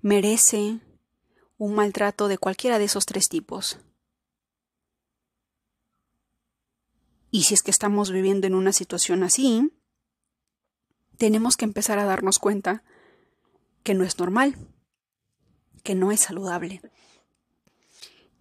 merece 0.00 0.80
un 1.58 1.74
maltrato 1.74 2.28
de 2.28 2.38
cualquiera 2.38 2.78
de 2.78 2.84
esos 2.84 3.06
tres 3.06 3.28
tipos. 3.28 3.78
Y 7.30 7.42
si 7.44 7.54
es 7.54 7.62
que 7.62 7.70
estamos 7.70 8.10
viviendo 8.10 8.46
en 8.46 8.54
una 8.54 8.72
situación 8.72 9.22
así, 9.22 9.72
tenemos 11.18 11.56
que 11.56 11.64
empezar 11.64 11.98
a 11.98 12.04
darnos 12.04 12.38
cuenta 12.38 12.82
que 13.82 13.94
no 13.94 14.04
es 14.04 14.18
normal, 14.18 14.56
que 15.82 15.94
no 15.94 16.12
es 16.12 16.20
saludable, 16.20 16.80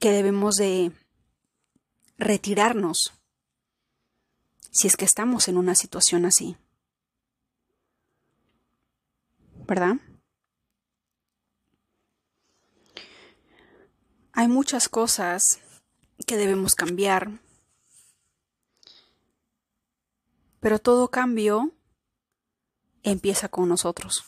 que 0.06 0.12
debemos 0.12 0.58
de 0.58 0.92
retirarnos 2.20 3.12
si 4.70 4.86
es 4.86 4.98
que 4.98 5.04
estamos 5.04 5.48
en 5.48 5.58
una 5.58 5.74
situación 5.74 6.26
así. 6.26 6.58
¿Verdad? 9.66 9.96
Hay 14.32 14.48
muchas 14.48 14.90
cosas 14.90 15.60
que 16.28 16.38
debemos 16.38 16.76
cambiar, 16.76 17.40
pero 20.60 20.78
todo 20.78 21.10
cambio 21.10 21.74
empieza 23.02 23.50
con 23.50 23.68
nosotros. 23.68 24.24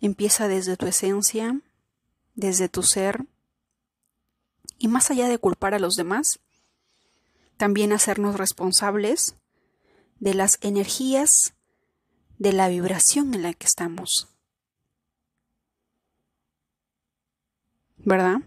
Empieza 0.00 0.48
desde 0.48 0.78
tu 0.78 0.86
esencia, 0.86 1.60
desde 2.34 2.70
tu 2.70 2.82
ser, 2.82 3.26
y 4.80 4.88
más 4.88 5.10
allá 5.10 5.28
de 5.28 5.38
culpar 5.38 5.74
a 5.74 5.78
los 5.78 5.94
demás, 5.94 6.40
también 7.58 7.92
hacernos 7.92 8.36
responsables 8.36 9.36
de 10.18 10.32
las 10.32 10.58
energías, 10.62 11.54
de 12.38 12.54
la 12.54 12.68
vibración 12.68 13.34
en 13.34 13.42
la 13.42 13.52
que 13.52 13.66
estamos. 13.66 14.28
¿Verdad? 17.98 18.38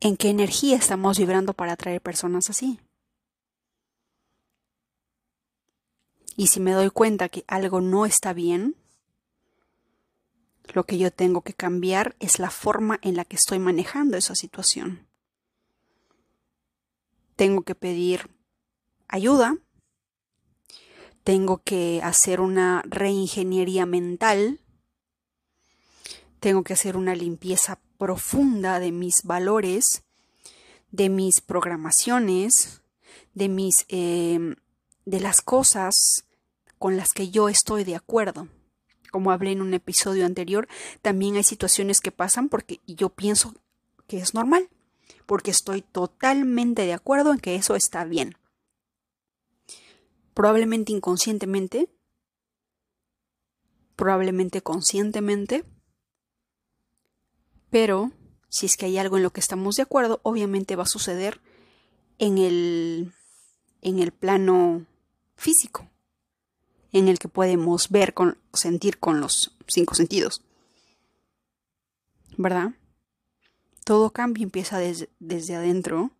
¿En 0.00 0.18
qué 0.18 0.28
energía 0.28 0.76
estamos 0.76 1.18
vibrando 1.18 1.54
para 1.54 1.72
atraer 1.72 2.02
personas 2.02 2.50
así? 2.50 2.78
Y 6.36 6.48
si 6.48 6.60
me 6.60 6.72
doy 6.72 6.90
cuenta 6.90 7.30
que 7.30 7.44
algo 7.48 7.80
no 7.80 8.04
está 8.04 8.34
bien, 8.34 8.76
lo 10.72 10.84
que 10.84 10.98
yo 10.98 11.10
tengo 11.10 11.42
que 11.42 11.54
cambiar 11.54 12.16
es 12.20 12.38
la 12.38 12.50
forma 12.50 12.98
en 13.02 13.16
la 13.16 13.24
que 13.24 13.36
estoy 13.36 13.58
manejando 13.58 14.16
esa 14.16 14.34
situación. 14.34 15.06
Tengo 17.36 17.62
que 17.62 17.74
pedir 17.74 18.30
ayuda, 19.08 19.56
tengo 21.24 21.58
que 21.58 22.00
hacer 22.02 22.40
una 22.40 22.82
reingeniería 22.86 23.86
mental, 23.86 24.60
tengo 26.40 26.62
que 26.62 26.74
hacer 26.74 26.96
una 26.96 27.14
limpieza 27.14 27.80
profunda 27.98 28.78
de 28.78 28.92
mis 28.92 29.22
valores, 29.24 30.04
de 30.90 31.08
mis 31.08 31.40
programaciones, 31.40 32.82
de 33.34 33.48
mis 33.48 33.84
eh, 33.88 34.54
de 35.06 35.20
las 35.20 35.40
cosas 35.42 36.24
con 36.78 36.96
las 36.96 37.12
que 37.12 37.30
yo 37.30 37.48
estoy 37.48 37.84
de 37.84 37.96
acuerdo 37.96 38.48
como 39.14 39.30
hablé 39.30 39.52
en 39.52 39.62
un 39.62 39.72
episodio 39.74 40.26
anterior, 40.26 40.66
también 41.00 41.36
hay 41.36 41.44
situaciones 41.44 42.00
que 42.00 42.10
pasan 42.10 42.48
porque 42.48 42.80
yo 42.84 43.10
pienso 43.10 43.54
que 44.08 44.18
es 44.18 44.34
normal, 44.34 44.68
porque 45.24 45.52
estoy 45.52 45.82
totalmente 45.82 46.82
de 46.82 46.94
acuerdo 46.94 47.32
en 47.32 47.38
que 47.38 47.54
eso 47.54 47.76
está 47.76 48.04
bien. 48.04 48.36
Probablemente 50.34 50.90
inconscientemente, 50.90 51.88
probablemente 53.94 54.62
conscientemente, 54.62 55.64
pero 57.70 58.10
si 58.48 58.66
es 58.66 58.76
que 58.76 58.86
hay 58.86 58.98
algo 58.98 59.16
en 59.16 59.22
lo 59.22 59.30
que 59.30 59.38
estamos 59.38 59.76
de 59.76 59.82
acuerdo, 59.82 60.18
obviamente 60.24 60.74
va 60.74 60.82
a 60.82 60.86
suceder 60.86 61.40
en 62.18 62.38
el, 62.38 63.12
en 63.80 64.00
el 64.00 64.10
plano 64.10 64.86
físico 65.36 65.88
en 66.94 67.08
el 67.08 67.18
que 67.18 67.28
podemos 67.28 67.88
ver, 67.90 68.14
con, 68.14 68.38
sentir 68.52 69.00
con 69.00 69.20
los 69.20 69.52
cinco 69.66 69.96
sentidos. 69.96 70.42
¿Verdad? 72.36 72.70
Todo 73.84 74.10
cambio 74.10 74.44
empieza 74.44 74.78
desde 74.78 75.56
adentro. 75.56 76.12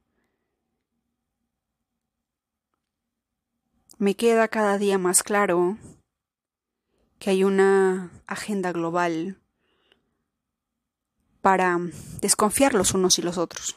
Me 3.98 4.16
queda 4.16 4.48
cada 4.48 4.76
día 4.76 4.98
más 4.98 5.22
claro 5.22 5.78
que 7.20 7.30
hay 7.30 7.44
una 7.44 8.10
agenda 8.26 8.72
global 8.72 9.38
para 11.40 11.78
desconfiar 12.20 12.74
los 12.74 12.94
unos 12.94 13.20
y 13.20 13.22
los 13.22 13.38
otros, 13.38 13.76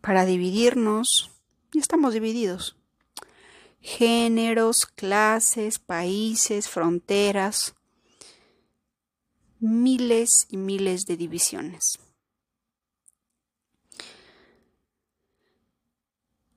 para 0.00 0.24
dividirnos, 0.24 1.30
y 1.72 1.78
estamos 1.78 2.14
divididos 2.14 2.76
géneros, 3.86 4.84
clases, 4.84 5.78
países, 5.78 6.68
fronteras, 6.68 7.76
miles 9.60 10.48
y 10.50 10.56
miles 10.56 11.06
de 11.06 11.16
divisiones. 11.16 12.00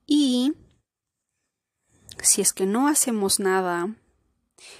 Y 0.08 0.54
si 2.20 2.42
es 2.42 2.52
que 2.52 2.66
no 2.66 2.88
hacemos 2.88 3.40
nada, 3.40 3.96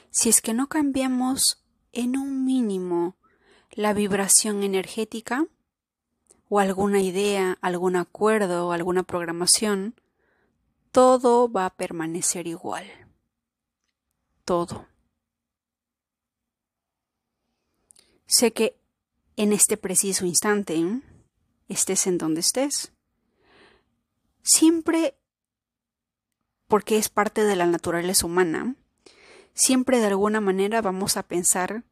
si 0.10 0.30
es 0.30 0.42
que 0.42 0.56
no 0.56 0.68
cambiamos 0.70 1.64
en 1.92 2.18
un 2.18 2.46
mínimo 2.46 3.16
la 3.74 3.94
vibración 3.94 4.64
energética 4.64 5.46
o 6.50 6.60
alguna 6.60 7.00
idea, 7.00 7.60
algún 7.62 7.96
acuerdo, 7.96 8.72
alguna 8.72 9.04
programación, 9.04 9.94
todo 10.92 11.52
va 11.52 11.66
a 11.66 11.76
permanecer 11.76 12.48
igual. 12.48 12.86
Todo. 14.46 14.88
Sé 18.26 18.54
que 18.54 18.80
en 19.36 19.54
este 19.54 19.78
preciso 19.78 20.26
instante, 20.26 21.02
estés 21.68 22.08
en 22.08 22.18
donde 22.18 22.42
estés, 22.42 22.92
siempre, 24.44 25.18
porque 26.68 26.98
es 26.98 27.10
parte 27.10 27.44
de 27.44 27.56
la 27.56 27.66
naturaleza 27.66 28.26
humana, 28.26 28.76
siempre 29.54 30.00
de 30.00 30.08
alguna 30.08 30.42
manera 30.42 30.82
vamos 30.82 31.18
a 31.18 31.24
pensar, 31.24 31.84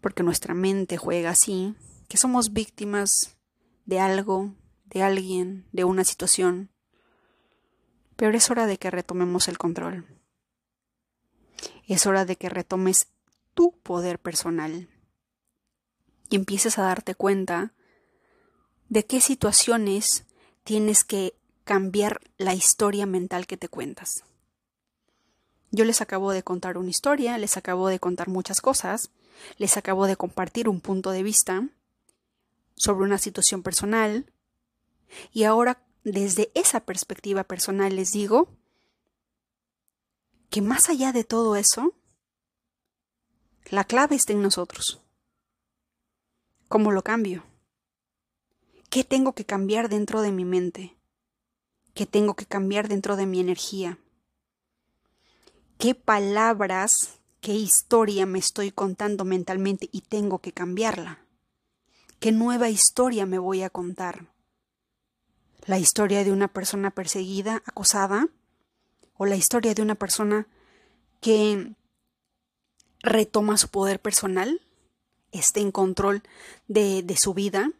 porque 0.00 0.22
nuestra 0.22 0.54
mente 0.54 0.96
juega 0.96 1.30
así, 1.30 1.74
que 2.08 2.16
somos 2.16 2.52
víctimas 2.52 3.36
de 3.86 4.00
algo, 4.00 4.54
de 4.84 5.02
alguien, 5.02 5.66
de 5.72 5.84
una 5.84 6.04
situación, 6.04 6.70
pero 8.18 8.36
es 8.36 8.50
hora 8.50 8.66
de 8.66 8.78
que 8.78 8.90
retomemos 8.90 9.46
el 9.46 9.58
control. 9.58 10.04
Es 11.86 12.04
hora 12.04 12.24
de 12.24 12.34
que 12.34 12.48
retomes 12.48 13.06
tu 13.54 13.70
poder 13.70 14.18
personal 14.18 14.88
y 16.28 16.34
empieces 16.34 16.80
a 16.80 16.82
darte 16.82 17.14
cuenta 17.14 17.74
de 18.88 19.06
qué 19.06 19.20
situaciones 19.20 20.24
tienes 20.64 21.04
que 21.04 21.36
cambiar 21.62 22.20
la 22.38 22.54
historia 22.54 23.06
mental 23.06 23.46
que 23.46 23.56
te 23.56 23.68
cuentas. 23.68 24.24
Yo 25.70 25.84
les 25.84 26.00
acabo 26.00 26.32
de 26.32 26.42
contar 26.42 26.76
una 26.76 26.90
historia, 26.90 27.38
les 27.38 27.56
acabo 27.56 27.86
de 27.86 28.00
contar 28.00 28.26
muchas 28.26 28.60
cosas, 28.60 29.12
les 29.58 29.76
acabo 29.76 30.08
de 30.08 30.16
compartir 30.16 30.68
un 30.68 30.80
punto 30.80 31.12
de 31.12 31.22
vista 31.22 31.68
sobre 32.74 33.04
una 33.04 33.18
situación 33.18 33.62
personal 33.62 34.26
y 35.32 35.44
ahora 35.44 35.84
desde 36.04 36.50
esa 36.54 36.80
perspectiva 36.80 37.44
personal 37.44 37.96
les 37.96 38.12
digo 38.12 38.48
que 40.50 40.62
más 40.62 40.88
allá 40.88 41.12
de 41.12 41.24
todo 41.24 41.56
eso, 41.56 41.94
la 43.70 43.84
clave 43.84 44.16
está 44.16 44.32
en 44.32 44.42
nosotros. 44.42 45.02
¿Cómo 46.68 46.92
lo 46.92 47.02
cambio? 47.02 47.44
¿Qué 48.90 49.04
tengo 49.04 49.34
que 49.34 49.44
cambiar 49.44 49.88
dentro 49.88 50.22
de 50.22 50.32
mi 50.32 50.44
mente? 50.44 50.96
¿Qué 51.94 52.06
tengo 52.06 52.34
que 52.34 52.46
cambiar 52.46 52.88
dentro 52.88 53.16
de 53.16 53.26
mi 53.26 53.40
energía? 53.40 53.98
¿Qué 55.78 55.94
palabras, 55.94 57.20
qué 57.40 57.52
historia 57.52 58.24
me 58.24 58.38
estoy 58.38 58.70
contando 58.70 59.24
mentalmente 59.24 59.88
y 59.92 60.00
tengo 60.00 60.38
que 60.38 60.52
cambiarla? 60.52 61.24
¿Qué 62.20 62.32
nueva 62.32 62.70
historia 62.70 63.26
me 63.26 63.38
voy 63.38 63.62
a 63.62 63.70
contar? 63.70 64.26
La 65.68 65.78
historia 65.78 66.24
de 66.24 66.32
una 66.32 66.48
persona 66.48 66.90
perseguida, 66.90 67.62
acosada, 67.66 68.28
o 69.18 69.26
la 69.26 69.36
historia 69.36 69.74
de 69.74 69.82
una 69.82 69.96
persona 69.96 70.48
que 71.20 71.74
retoma 73.00 73.58
su 73.58 73.68
poder 73.68 74.00
personal, 74.00 74.62
esté 75.30 75.60
en 75.60 75.70
control 75.70 76.22
de, 76.68 77.02
de 77.02 77.16
su 77.18 77.34
vida, 77.34 77.70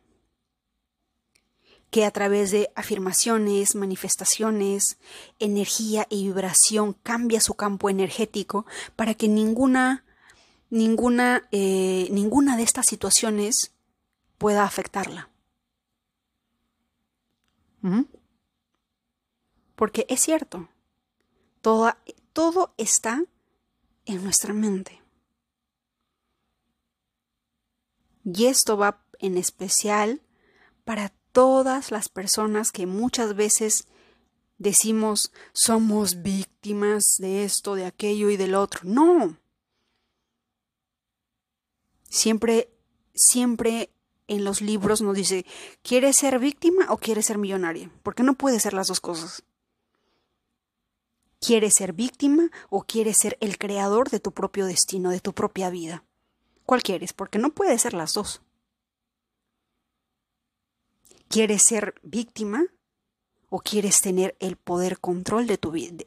que 1.91 2.05
a 2.05 2.11
través 2.11 2.51
de 2.51 2.71
afirmaciones, 2.75 3.75
manifestaciones, 3.75 4.99
energía 5.39 6.07
y 6.11 6.25
vibración 6.25 6.93
cambia 6.93 7.41
su 7.41 7.55
campo 7.55 7.89
energético 7.89 8.67
para 8.97 9.15
que 9.15 9.29
ninguna, 9.29 10.05
ninguna, 10.69 11.49
eh, 11.53 12.09
ninguna 12.11 12.59
de 12.59 12.65
estas 12.65 12.85
situaciones 12.85 13.73
pueda 14.37 14.65
afectarla. 14.65 15.31
Porque 19.75 20.07
es 20.09 20.21
cierto, 20.21 20.69
todo 21.61 22.75
está 22.77 23.25
en 24.05 24.25
nuestra 24.25 24.53
mente. 24.53 25.03
Y 28.25 28.47
esto 28.47 28.77
va 28.77 29.05
en 29.21 29.37
especial 29.37 30.21
para 30.85 31.11
todas 31.33 31.91
las 31.91 32.09
personas 32.09 32.73
que 32.73 32.87
muchas 32.87 33.35
veces 33.37 33.87
decimos 34.59 35.33
somos 35.53 36.23
víctimas 36.23 37.05
de 37.19 37.45
esto, 37.45 37.75
de 37.75 37.87
aquello 37.87 38.31
y 38.31 38.37
del 38.37 38.55
otro. 38.55 38.81
No. 38.85 39.37
Siempre, 42.09 42.71
siempre 43.15 43.91
en 44.29 44.45
los 44.45 44.61
libros 44.61 45.03
nos 45.03 45.17
dice, 45.17 45.45
¿quieres 45.83 46.17
ser 46.17 46.39
víctima 46.39 46.87
o 46.91 46.99
quieres 46.99 47.27
ser 47.27 47.39
millonaria? 47.39 47.91
Porque 48.03 48.23
no 48.23 48.35
puede 48.35 48.61
ser 48.61 48.75
las 48.75 48.89
dos 48.89 49.01
cosas. 49.01 49.43
¿Quieres 51.41 51.75
ser 51.75 51.93
víctima 51.93 52.51
o 52.69 52.83
quieres 52.83 53.19
ser 53.19 53.37
el 53.41 53.59
creador 53.59 54.11
de 54.11 54.21
tu 54.21 54.33
propio 54.33 54.67
destino, 54.67 55.11
de 55.11 55.21
tu 55.21 55.33
propia 55.33 55.71
vida? 55.71 56.05
¿Cuál 56.67 56.83
quieres? 56.83 57.13
Porque 57.13 57.39
no 57.39 57.51
puede 57.51 57.79
ser 57.79 57.95
las 57.95 58.15
dos. 58.15 58.43
¿Quieres 61.29 61.63
ser 61.63 61.95
víctima 62.03 62.67
o 63.51 63.61
quieres 63.61 64.01
tener 64.01 64.37
el 64.41 64.57
poder 64.57 64.99
control 64.99 65.47
de 65.47 65.59
tu 65.59 65.71
vida, 65.71 66.05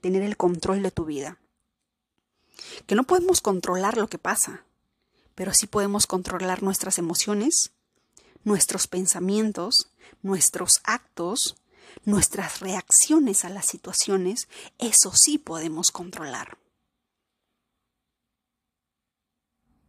tener 0.00 0.22
el 0.22 0.36
control 0.36 0.82
de 0.82 0.90
tu 0.90 1.04
vida? 1.04 1.38
Que 2.86 2.94
no 2.94 3.04
podemos 3.04 3.40
controlar 3.40 3.96
lo 3.96 4.08
que 4.08 4.18
pasa, 4.18 4.64
pero 5.40 5.54
sí 5.54 5.66
podemos 5.66 6.06
controlar 6.06 6.62
nuestras 6.62 6.98
emociones, 6.98 7.72
nuestros 8.44 8.86
pensamientos, 8.86 9.90
nuestros 10.20 10.82
actos, 10.84 11.56
nuestras 12.04 12.60
reacciones 12.60 13.46
a 13.46 13.48
las 13.48 13.64
situaciones, 13.64 14.50
eso 14.78 15.12
sí 15.14 15.38
podemos 15.38 15.92
controlar. 15.92 16.58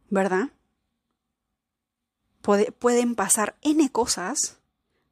¿Verdad? 0.08 0.52
pueden 2.40 3.14
pasar 3.14 3.54
n 3.60 3.92
cosas, 3.92 4.56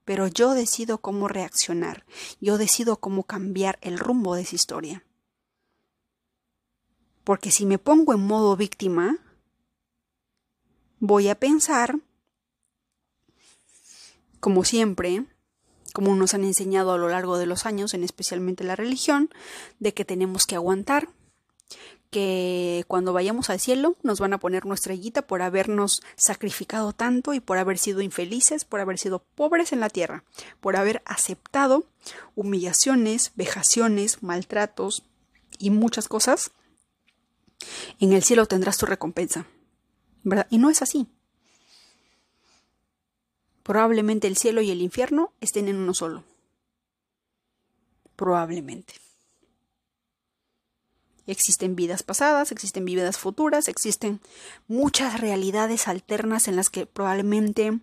pero 0.07 0.27
yo 0.27 0.55
decido 0.55 1.03
cómo 1.03 1.29
reaccionar, 1.29 2.07
yo 2.41 2.57
decido 2.57 2.97
cómo 2.97 3.25
cambiar 3.25 3.79
el 3.83 3.99
rumbo 3.99 4.37
de 4.37 4.41
esa 4.41 4.57
historia. 4.57 5.05
Porque 7.25 7.51
si 7.51 7.67
me 7.67 7.77
pongo 7.77 8.15
en 8.15 8.27
modo 8.27 8.57
víctima, 8.57 9.19
voy 11.01 11.29
a 11.29 11.35
pensar, 11.35 11.99
como 14.39 14.65
siempre, 14.65 15.25
como 15.93 16.15
nos 16.15 16.35
han 16.35 16.45
enseñado 16.45 16.93
a 16.93 16.99
lo 16.99 17.09
largo 17.09 17.39
de 17.39 17.47
los 17.47 17.67
años, 17.67 17.95
en 17.95 18.05
especialmente 18.05 18.65
la 18.65 18.77
religión, 18.77 19.31
de 19.81 19.93
que 19.93 20.05
tenemos 20.05 20.47
que 20.47 20.55
aguantar, 20.55 21.09
que 22.11 22.85
cuando 22.89 23.13
vayamos 23.13 23.51
al 23.51 23.61
cielo 23.61 23.97
nos 24.03 24.19
van 24.19 24.33
a 24.33 24.39
poner 24.39 24.67
nuestra 24.67 24.93
estrellita 24.93 25.23
por 25.23 25.43
habernos 25.43 26.03
sacrificado 26.17 26.93
tanto 26.93 27.35
y 27.35 27.41
por 27.41 27.59
haber 27.59 27.79
sido 27.79 28.01
infelices, 28.01 28.65
por 28.65 28.81
haber 28.81 28.99
sido 28.99 29.21
pobres 29.37 29.73
en 29.73 29.81
la 29.81 29.89
tierra, 29.89 30.25
por 30.61 30.77
haber 30.77 31.03
aceptado 31.05 31.87
humillaciones, 32.35 33.33
vejaciones, 33.37 34.23
maltratos 34.23 35.05
y 35.59 35.71
muchas 35.71 36.09
cosas. 36.09 36.51
En 38.01 38.13
el 38.13 38.25
cielo 38.25 38.47
tendrás 38.47 38.79
tu 38.79 38.87
recompensa. 38.87 39.47
Y 40.51 40.59
no 40.59 40.71
es 40.71 40.83
así. 40.83 41.07
Probablemente 43.63 44.27
el 44.27 44.37
cielo 44.37 44.61
y 44.63 44.71
el 44.71 44.83
infierno 44.83 45.33
estén 45.41 45.69
en 45.69 45.77
uno 45.77 45.95
solo. 45.95 46.25
Probablemente. 48.17 48.95
Existen 51.27 51.77
vidas 51.77 52.03
pasadas, 52.03 52.51
existen 52.51 52.85
vidas 52.85 53.19
futuras, 53.19 53.69
existen 53.69 54.21
muchas 54.67 55.21
realidades 55.21 55.87
alternas 55.87 56.49
en 56.49 56.57
las 56.57 56.71
que 56.71 56.87
probablemente 56.87 57.79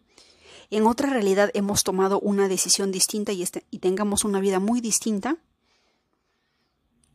en 0.70 0.86
otra 0.86 1.10
realidad 1.10 1.50
hemos 1.54 1.84
tomado 1.84 2.20
una 2.20 2.50
decisión 2.50 2.92
distinta 2.92 3.32
y, 3.32 3.42
este, 3.44 3.64
y 3.72 3.80
tengamos 3.80 4.26
una 4.26 4.42
vida 4.42 4.60
muy 4.60 4.82
distinta. 4.82 5.38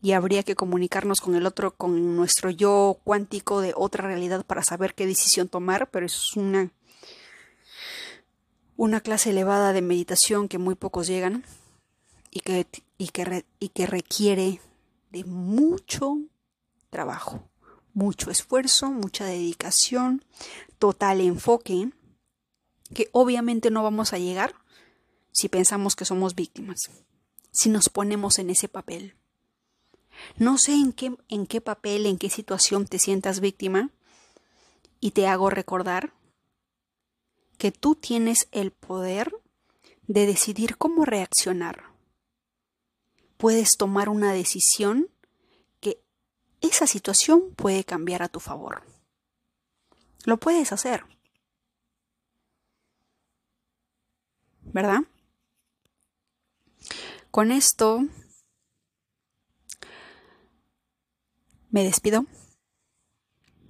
Y 0.03 0.13
habría 0.13 0.43
que 0.43 0.57
comunicarnos 0.57 1.21
con 1.21 1.37
el 1.37 1.47
otro, 1.47 1.75
con 1.75 2.17
nuestro 2.17 2.51
yo 2.51 2.99
cuántico 3.05 3.61
de 3.61 3.73
otra 3.75 4.07
realidad 4.07 4.45
para 4.45 4.63
saber 4.65 4.95
qué 4.95 5.07
decisión 5.07 5.49
tomar, 5.49 5.91
pero 5.91 6.05
es 6.05 6.37
una 6.37 6.71
una 8.77 9.01
clase 9.01 9.31
elevada 9.31 9.73
de 9.73 9.81
meditación 9.81 10.49
que 10.49 10.59
muy 10.59 10.75
pocos 10.75 11.07
llegan 11.07 11.45
y 12.33 12.41
que, 12.41 12.67
y 12.99 13.09
que, 13.09 13.45
y 13.61 13.69
que 13.69 13.87
requiere 13.87 14.61
de 15.11 15.25
mucho 15.25 16.19
trabajo, 16.91 17.49
mucho 17.95 18.31
esfuerzo, 18.31 18.91
mucha 18.91 19.25
dedicación, 19.25 20.25
total 20.79 21.21
enfoque, 21.21 21.93
que 22.93 23.09
obviamente 23.13 23.71
no 23.71 23.83
vamos 23.83 24.13
a 24.13 24.19
llegar 24.19 24.55
si 25.31 25.49
pensamos 25.49 25.95
que 25.95 26.05
somos 26.05 26.35
víctimas, 26.35 26.91
si 27.53 27.69
nos 27.69 27.89
ponemos 27.89 28.41
en 28.41 28.51
ese 28.51 28.69
papel. 28.69 29.15
No 30.37 30.59
sé 30.59 30.73
en 30.73 30.93
qué, 30.93 31.15
en 31.29 31.47
qué 31.47 31.61
papel, 31.61 32.07
en 32.07 32.19
qué 32.19 32.31
situación 32.31 32.87
te 32.87 32.99
sientas 32.99 33.41
víctima, 33.41 33.91
y 35.01 35.11
te 35.11 35.27
hago 35.27 35.51
recordar 35.51 36.13
que 37.59 37.73
tú 37.73 37.97
tienes 37.97 38.49
el 38.53 38.71
poder 38.71 39.35
de 40.07 40.27
decidir 40.27 40.77
cómo 40.77 41.05
reaccionar. 41.05 41.93
Puedes 43.37 43.77
tomar 43.77 44.09
una 44.09 44.33
decisión 44.33 45.09
que 45.81 46.01
esa 46.61 46.87
situación 46.87 47.53
puede 47.57 47.85
cambiar 47.85 48.23
a 48.23 48.29
tu 48.29 48.39
favor. 48.39 48.83
Lo 50.25 50.39
puedes 50.39 50.73
hacer. 50.73 51.05
¿Verdad? 54.61 55.01
Con 57.33 57.51
esto 57.51 58.07
me 61.73 61.83
despido. 61.83 62.27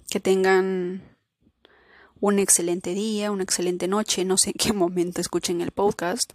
Que 0.09 0.19
tengan 0.19 1.01
un 2.19 2.37
excelente 2.37 2.93
día, 2.93 3.31
una 3.31 3.43
excelente 3.43 3.87
noche, 3.87 4.23
no 4.23 4.37
sé 4.37 4.51
en 4.51 4.55
qué 4.59 4.73
momento 4.73 5.19
escuchen 5.19 5.61
el 5.61 5.71
podcast. 5.71 6.33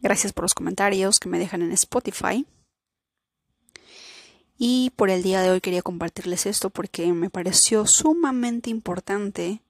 Gracias 0.00 0.32
por 0.32 0.44
los 0.44 0.54
comentarios 0.54 1.18
que 1.18 1.28
me 1.28 1.38
dejan 1.40 1.62
en 1.62 1.72
Spotify. 1.72 2.46
Y 4.58 4.90
por 4.96 5.10
el 5.10 5.22
día 5.22 5.42
de 5.42 5.50
hoy 5.50 5.60
quería 5.60 5.82
compartirles 5.82 6.46
esto 6.46 6.70
porque 6.70 7.12
me 7.12 7.28
pareció 7.28 7.86
sumamente 7.86 8.70
importante 8.70 9.60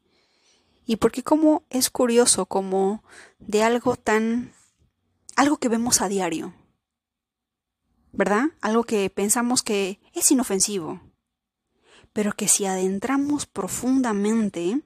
y 0.86 0.96
porque 0.96 1.24
como 1.24 1.64
es 1.70 1.90
curioso 1.90 2.46
como 2.46 3.02
de 3.40 3.64
algo 3.64 3.96
tan 3.96 4.52
algo 5.34 5.56
que 5.56 5.68
vemos 5.68 6.00
a 6.00 6.08
diario. 6.08 6.54
¿Verdad? 8.12 8.44
Algo 8.60 8.84
que 8.84 9.10
pensamos 9.10 9.62
que 9.62 9.98
es 10.16 10.30
inofensivo, 10.30 11.00
pero 12.12 12.32
que 12.32 12.48
si 12.48 12.64
adentramos 12.64 13.46
profundamente, 13.46 14.80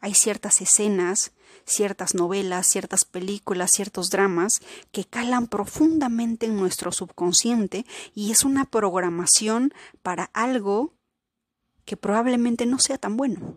hay 0.00 0.14
ciertas 0.14 0.60
escenas, 0.60 1.32
ciertas 1.64 2.14
novelas, 2.14 2.66
ciertas 2.66 3.04
películas, 3.04 3.72
ciertos 3.72 4.10
dramas 4.10 4.60
que 4.90 5.04
calan 5.04 5.46
profundamente 5.46 6.46
en 6.46 6.56
nuestro 6.56 6.92
subconsciente 6.92 7.86
y 8.14 8.32
es 8.32 8.44
una 8.44 8.64
programación 8.64 9.72
para 10.02 10.30
algo 10.34 10.94
que 11.84 11.96
probablemente 11.96 12.66
no 12.66 12.78
sea 12.78 12.98
tan 12.98 13.16
bueno. 13.16 13.56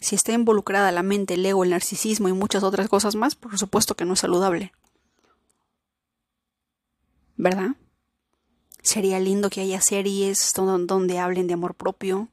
Si 0.00 0.14
está 0.14 0.32
involucrada 0.32 0.92
la 0.92 1.02
mente, 1.02 1.34
el 1.34 1.46
ego, 1.46 1.64
el 1.64 1.70
narcisismo 1.70 2.28
y 2.28 2.34
muchas 2.34 2.62
otras 2.62 2.90
cosas 2.90 3.16
más, 3.16 3.34
por 3.34 3.58
supuesto 3.58 3.94
que 3.96 4.04
no 4.04 4.12
es 4.12 4.20
saludable. 4.20 4.72
¿Verdad? 7.36 7.76
Sería 8.84 9.18
lindo 9.18 9.48
que 9.48 9.62
haya 9.62 9.80
series 9.80 10.52
donde 10.52 11.18
hablen 11.18 11.46
de 11.46 11.54
amor 11.54 11.74
propio, 11.74 12.28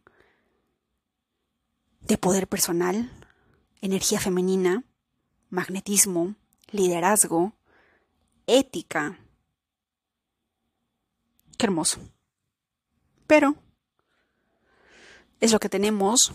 de 2.02 2.18
poder 2.18 2.46
personal, 2.46 3.10
energía 3.80 4.20
femenina, 4.20 4.84
magnetismo, 5.50 6.36
liderazgo, 6.72 7.54
ética. 8.48 9.18
Qué 11.58 11.68
hermoso. 11.68 12.02
Pero 13.28 13.56
es 15.40 15.54
lo 15.54 15.60
que 15.62 15.70
tenemos 15.70 16.34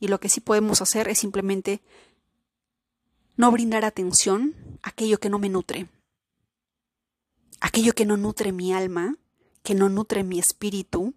y 0.00 0.08
lo 0.08 0.20
que 0.20 0.30
sí 0.30 0.40
podemos 0.40 0.80
hacer 0.80 1.06
es 1.08 1.18
simplemente 1.18 1.82
no 3.36 3.50
brindar 3.50 3.84
atención 3.84 4.54
a 4.80 4.88
aquello 4.88 5.20
que 5.20 5.28
no 5.28 5.38
me 5.38 5.50
nutre, 5.50 5.86
aquello 7.60 7.92
que 7.92 8.06
no 8.06 8.16
nutre 8.16 8.50
mi 8.50 8.72
alma 8.72 9.18
que 9.64 9.74
no 9.74 9.88
nutre 9.88 10.22
mi 10.22 10.38
espíritu, 10.38 11.14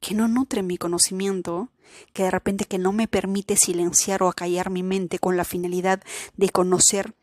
que 0.00 0.14
no 0.14 0.28
nutre 0.28 0.62
mi 0.62 0.78
conocimiento, 0.78 1.70
que 2.12 2.22
de 2.22 2.30
repente 2.30 2.64
que 2.64 2.78
no 2.78 2.92
me 2.92 3.08
permite 3.08 3.56
silenciar 3.56 4.22
o 4.22 4.28
acallar 4.28 4.70
mi 4.70 4.82
mente 4.82 5.18
con 5.18 5.36
la 5.36 5.44
finalidad 5.44 6.02
de 6.36 6.50
conocer 6.50 7.14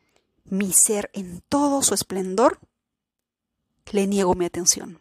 mi 0.44 0.74
ser 0.74 1.10
en 1.14 1.42
todo 1.48 1.82
su 1.82 1.94
esplendor, 1.94 2.60
le 3.92 4.08
niego 4.08 4.36
mi 4.36 4.46
atención. 4.46 5.00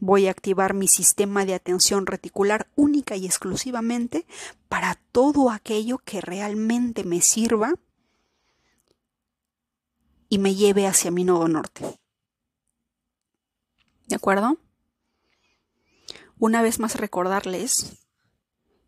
Voy 0.00 0.26
a 0.26 0.30
activar 0.32 0.74
mi 0.74 0.88
sistema 0.88 1.44
de 1.44 1.54
atención 1.54 2.06
reticular 2.06 2.68
única 2.74 3.16
y 3.16 3.26
exclusivamente 3.26 4.26
para 4.68 4.98
todo 5.12 5.50
aquello 5.50 5.98
que 5.98 6.20
realmente 6.20 7.04
me 7.04 7.20
sirva 7.20 7.74
y 10.30 10.38
me 10.38 10.54
lleve 10.54 10.86
hacia 10.86 11.10
mi 11.10 11.24
nuevo 11.24 11.46
norte. 11.48 11.99
¿De 14.10 14.16
acuerdo? 14.16 14.58
Una 16.36 16.62
vez 16.62 16.80
más 16.80 16.96
recordarles 16.96 18.08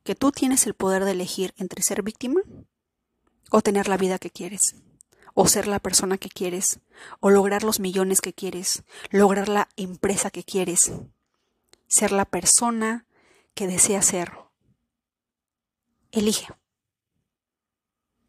que 0.02 0.16
tú 0.16 0.32
tienes 0.32 0.66
el 0.66 0.74
poder 0.74 1.04
de 1.04 1.12
elegir 1.12 1.54
entre 1.58 1.80
ser 1.84 2.02
víctima 2.02 2.40
o 3.52 3.60
tener 3.62 3.86
la 3.86 3.96
vida 3.96 4.18
que 4.18 4.30
quieres, 4.30 4.74
o 5.34 5.46
ser 5.46 5.68
la 5.68 5.78
persona 5.78 6.18
que 6.18 6.28
quieres, 6.28 6.80
o 7.20 7.30
lograr 7.30 7.62
los 7.62 7.78
millones 7.78 8.20
que 8.20 8.32
quieres, 8.32 8.82
lograr 9.10 9.48
la 9.48 9.68
empresa 9.76 10.32
que 10.32 10.42
quieres, 10.42 10.90
ser 11.86 12.10
la 12.10 12.24
persona 12.24 13.06
que 13.54 13.68
deseas 13.68 14.06
ser. 14.06 14.32
Elige. 16.10 16.48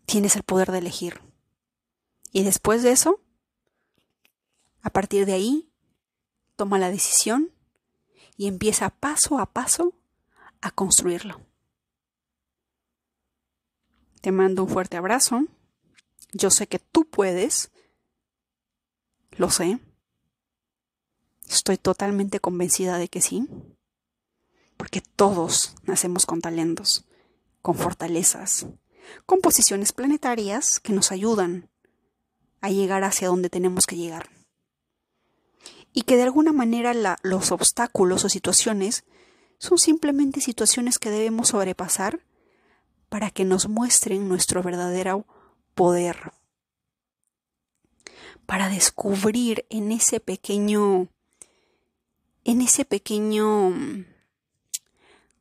Tienes 0.06 0.36
el 0.36 0.44
poder 0.44 0.72
de 0.72 0.78
elegir. 0.78 1.22
Y 2.32 2.44
después 2.44 2.84
de 2.84 2.92
eso, 2.92 3.20
a 4.84 4.92
partir 4.92 5.26
de 5.26 5.34
ahí, 5.34 5.73
toma 6.56 6.80
la 6.80 6.92
decisión 6.92 7.52
y 8.38 8.48
empieza 8.48 8.90
paso 8.90 9.40
a 9.40 9.46
paso 9.48 9.94
a 10.62 10.72
construirlo. 10.72 11.42
Te 14.22 14.32
mando 14.32 14.64
un 14.64 14.70
fuerte 14.70 14.96
abrazo. 14.96 15.46
Yo 16.32 16.50
sé 16.50 16.68
que 16.68 16.80
tú 16.80 17.06
puedes. 17.06 17.72
Lo 19.32 19.50
sé. 19.50 19.80
Estoy 21.50 21.78
totalmente 21.78 22.40
convencida 22.40 22.98
de 22.98 23.10
que 23.10 23.22
sí. 23.22 23.48
Porque 24.78 25.02
todos 25.02 25.76
nacemos 25.84 26.26
con 26.26 26.42
talentos, 26.42 27.06
con 27.62 27.76
fortalezas, 27.76 28.66
con 29.26 29.42
posiciones 29.42 29.92
planetarias 29.92 30.80
que 30.80 30.94
nos 30.94 31.12
ayudan 31.12 31.70
a 32.62 32.70
llegar 32.70 33.04
hacia 33.04 33.28
donde 33.28 33.50
tenemos 33.50 33.86
que 33.86 33.98
llegar. 33.98 34.30
Y 35.94 36.02
que 36.04 36.18
de 36.18 36.24
alguna 36.24 36.52
manera 36.52 36.94
los 37.22 37.52
obstáculos 37.52 38.26
o 38.26 38.30
situaciones 38.30 39.06
son 39.60 39.78
simplemente 39.78 40.42
situaciones 40.42 41.00
que 41.00 41.12
debemos 41.12 41.50
sobrepasar 41.50 42.20
para 43.10 43.30
que 43.30 43.46
nos 43.46 43.70
muestren 43.70 44.28
nuestro 44.28 44.64
verdadero 44.64 45.26
poder. 45.76 46.34
Para 48.46 48.70
descubrir 48.70 49.66
en 49.70 49.92
ese 49.92 50.20
pequeño, 50.20 51.08
en 52.44 52.62
ese 52.62 52.86
pequeño, 52.86 53.74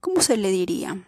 ¿cómo 0.00 0.20
se 0.20 0.36
le 0.36 0.50
diría? 0.50 1.02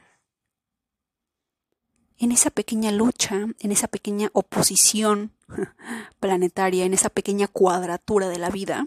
en 2.18 2.32
esa 2.32 2.50
pequeña 2.50 2.90
lucha, 2.90 3.46
en 3.58 3.72
esa 3.72 3.88
pequeña 3.88 4.30
oposición 4.32 5.32
planetaria, 6.20 6.84
en 6.84 6.94
esa 6.94 7.10
pequeña 7.10 7.48
cuadratura 7.48 8.28
de 8.28 8.38
la 8.38 8.50
vida, 8.50 8.86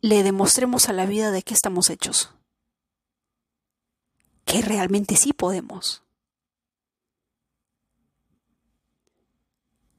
le 0.00 0.22
demostremos 0.22 0.88
a 0.88 0.92
la 0.92 1.06
vida 1.06 1.30
de 1.30 1.42
qué 1.42 1.54
estamos 1.54 1.90
hechos. 1.90 2.30
Que 4.44 4.62
realmente 4.62 5.16
sí 5.16 5.32
podemos. 5.32 6.02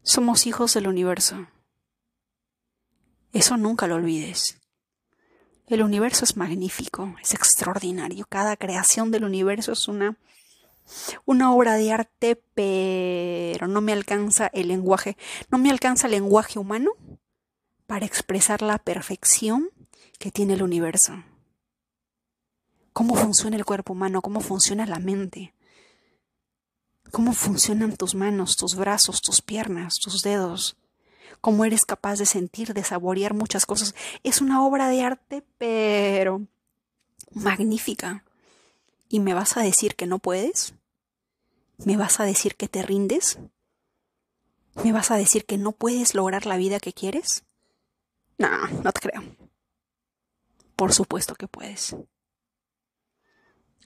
Somos 0.04 0.46
hijos 0.46 0.74
del 0.74 0.88
universo. 0.88 1.48
Eso 3.34 3.58
nunca 3.58 3.88
lo 3.88 3.96
olvides. 3.96 4.60
El 5.68 5.82
universo 5.82 6.24
es 6.26 6.38
magnífico, 6.38 7.16
es 7.22 7.34
extraordinario. 7.34 8.26
Cada 8.30 8.56
creación 8.56 9.12
del 9.12 9.24
universo 9.26 9.72
es 9.72 9.88
una 9.88 10.18
una 11.26 11.52
obra 11.52 11.74
de 11.76 11.92
arte, 11.92 12.40
pero 12.54 13.68
no 13.68 13.82
me 13.82 13.92
alcanza 13.92 14.48
el 14.54 14.68
lenguaje, 14.68 15.18
no 15.50 15.58
me 15.58 15.72
alcanza 15.72 16.06
el 16.06 16.12
lenguaje 16.12 16.60
humano 16.60 16.92
para 17.88 18.06
expresar 18.06 18.62
la 18.62 18.78
perfección 18.78 19.70
que 20.20 20.32
tiene 20.32 20.54
el 20.54 20.64
universo. 20.64 21.24
Cómo 22.94 23.16
funciona 23.16 23.58
el 23.58 23.66
cuerpo 23.66 23.94
humano, 23.94 24.22
cómo 24.22 24.40
funciona 24.40 24.86
la 24.86 25.00
mente, 25.00 25.54
cómo 27.12 27.34
funcionan 27.34 27.98
tus 27.98 28.16
manos, 28.16 28.56
tus 28.56 28.76
brazos, 28.76 29.22
tus 29.22 29.42
piernas, 29.42 29.96
tus 29.96 30.22
dedos, 30.22 30.78
cómo 31.42 31.66
eres 31.66 31.86
capaz 31.86 32.18
de 32.20 32.26
sentir, 32.26 32.74
de 32.74 32.84
saborear 32.84 33.34
muchas 33.34 33.66
cosas. 33.66 33.96
Es 34.24 34.42
una 34.42 34.66
obra 34.66 34.90
de 34.90 35.04
arte, 35.04 35.44
pero 35.58 36.42
magnífica. 37.34 38.24
¿Y 39.10 39.20
me 39.20 39.34
vas 39.34 39.58
a 39.58 39.62
decir 39.62 39.96
que 39.96 40.08
no 40.08 40.20
puedes? 40.20 40.74
¿Me 41.78 41.98
vas 41.98 42.20
a 42.20 42.24
decir 42.24 42.56
que 42.56 42.68
te 42.68 42.82
rindes? 42.82 43.38
¿Me 44.84 44.92
vas 44.92 45.12
a 45.12 45.18
decir 45.18 45.46
que 45.46 45.58
no 45.58 45.74
puedes 45.74 46.16
lograr 46.16 46.46
la 46.46 46.58
vida 46.58 46.80
que 46.80 46.94
quieres? 46.94 47.44
No, 48.38 48.68
no 48.84 48.92
te 48.92 49.00
creo. 49.00 49.22
Por 50.76 50.94
supuesto 50.94 51.36
que 51.36 51.48
puedes. 51.48 51.96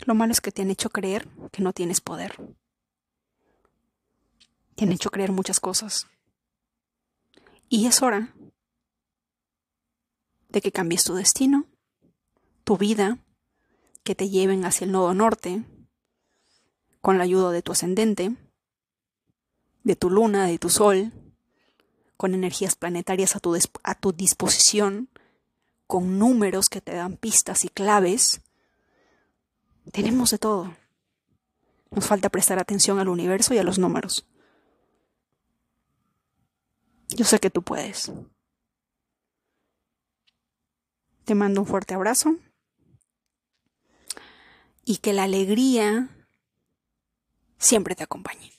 Lo 0.06 0.16
malo 0.16 0.32
es 0.32 0.42
que 0.42 0.52
te 0.52 0.62
han 0.62 0.72
hecho 0.72 0.90
creer 0.90 1.28
que 1.52 1.62
no 1.62 1.74
tienes 1.74 2.02
poder. 2.02 2.36
Te 4.76 4.86
han 4.86 4.92
hecho 4.92 5.10
creer 5.10 5.32
muchas 5.32 5.60
cosas. 5.60 6.08
Y 7.68 7.86
es 7.86 8.02
hora 8.02 8.34
de 10.48 10.62
que 10.62 10.72
cambies 10.72 11.04
tu 11.04 11.14
destino, 11.14 11.68
tu 12.64 12.78
vida, 12.78 13.20
que 14.04 14.16
te 14.16 14.30
lleven 14.30 14.66
hacia 14.66 14.86
el 14.86 14.92
nodo 14.92 15.14
norte, 15.14 15.64
con 17.02 17.18
la 17.18 17.26
ayuda 17.26 17.52
de 17.52 17.62
tu 17.62 17.74
ascendente, 17.74 18.36
de 19.84 19.96
tu 19.96 20.10
luna, 20.10 20.48
de 20.48 20.58
tu 20.58 20.70
sol, 20.70 21.12
con 22.20 22.34
energías 22.34 22.76
planetarias 22.76 23.38
a 23.38 23.40
tu, 23.40 23.58
a 23.84 23.96
tu 23.96 24.12
disposición, 24.12 25.08
con 25.88 26.20
números 26.20 26.68
que 26.68 26.82
te 26.82 26.92
dan 26.92 27.16
pistas 27.16 27.64
y 27.64 27.70
claves. 27.70 28.42
Tenemos 29.94 30.32
de 30.32 30.38
todo. 30.38 30.76
Nos 31.92 32.06
falta 32.06 32.28
prestar 32.28 32.60
atención 32.60 33.00
al 33.00 33.08
universo 33.08 33.54
y 33.54 33.58
a 33.58 33.64
los 33.64 33.80
números. 33.80 34.28
Yo 37.08 37.24
sé 37.24 37.40
que 37.40 37.50
tú 37.50 37.62
puedes. 37.62 38.12
Te 41.24 41.36
mando 41.36 41.62
un 41.62 41.68
fuerte 41.68 41.94
abrazo 41.94 42.36
y 44.84 44.98
que 44.98 45.14
la 45.14 45.24
alegría 45.24 46.10
siempre 47.58 47.96
te 47.96 48.04
acompañe. 48.04 48.59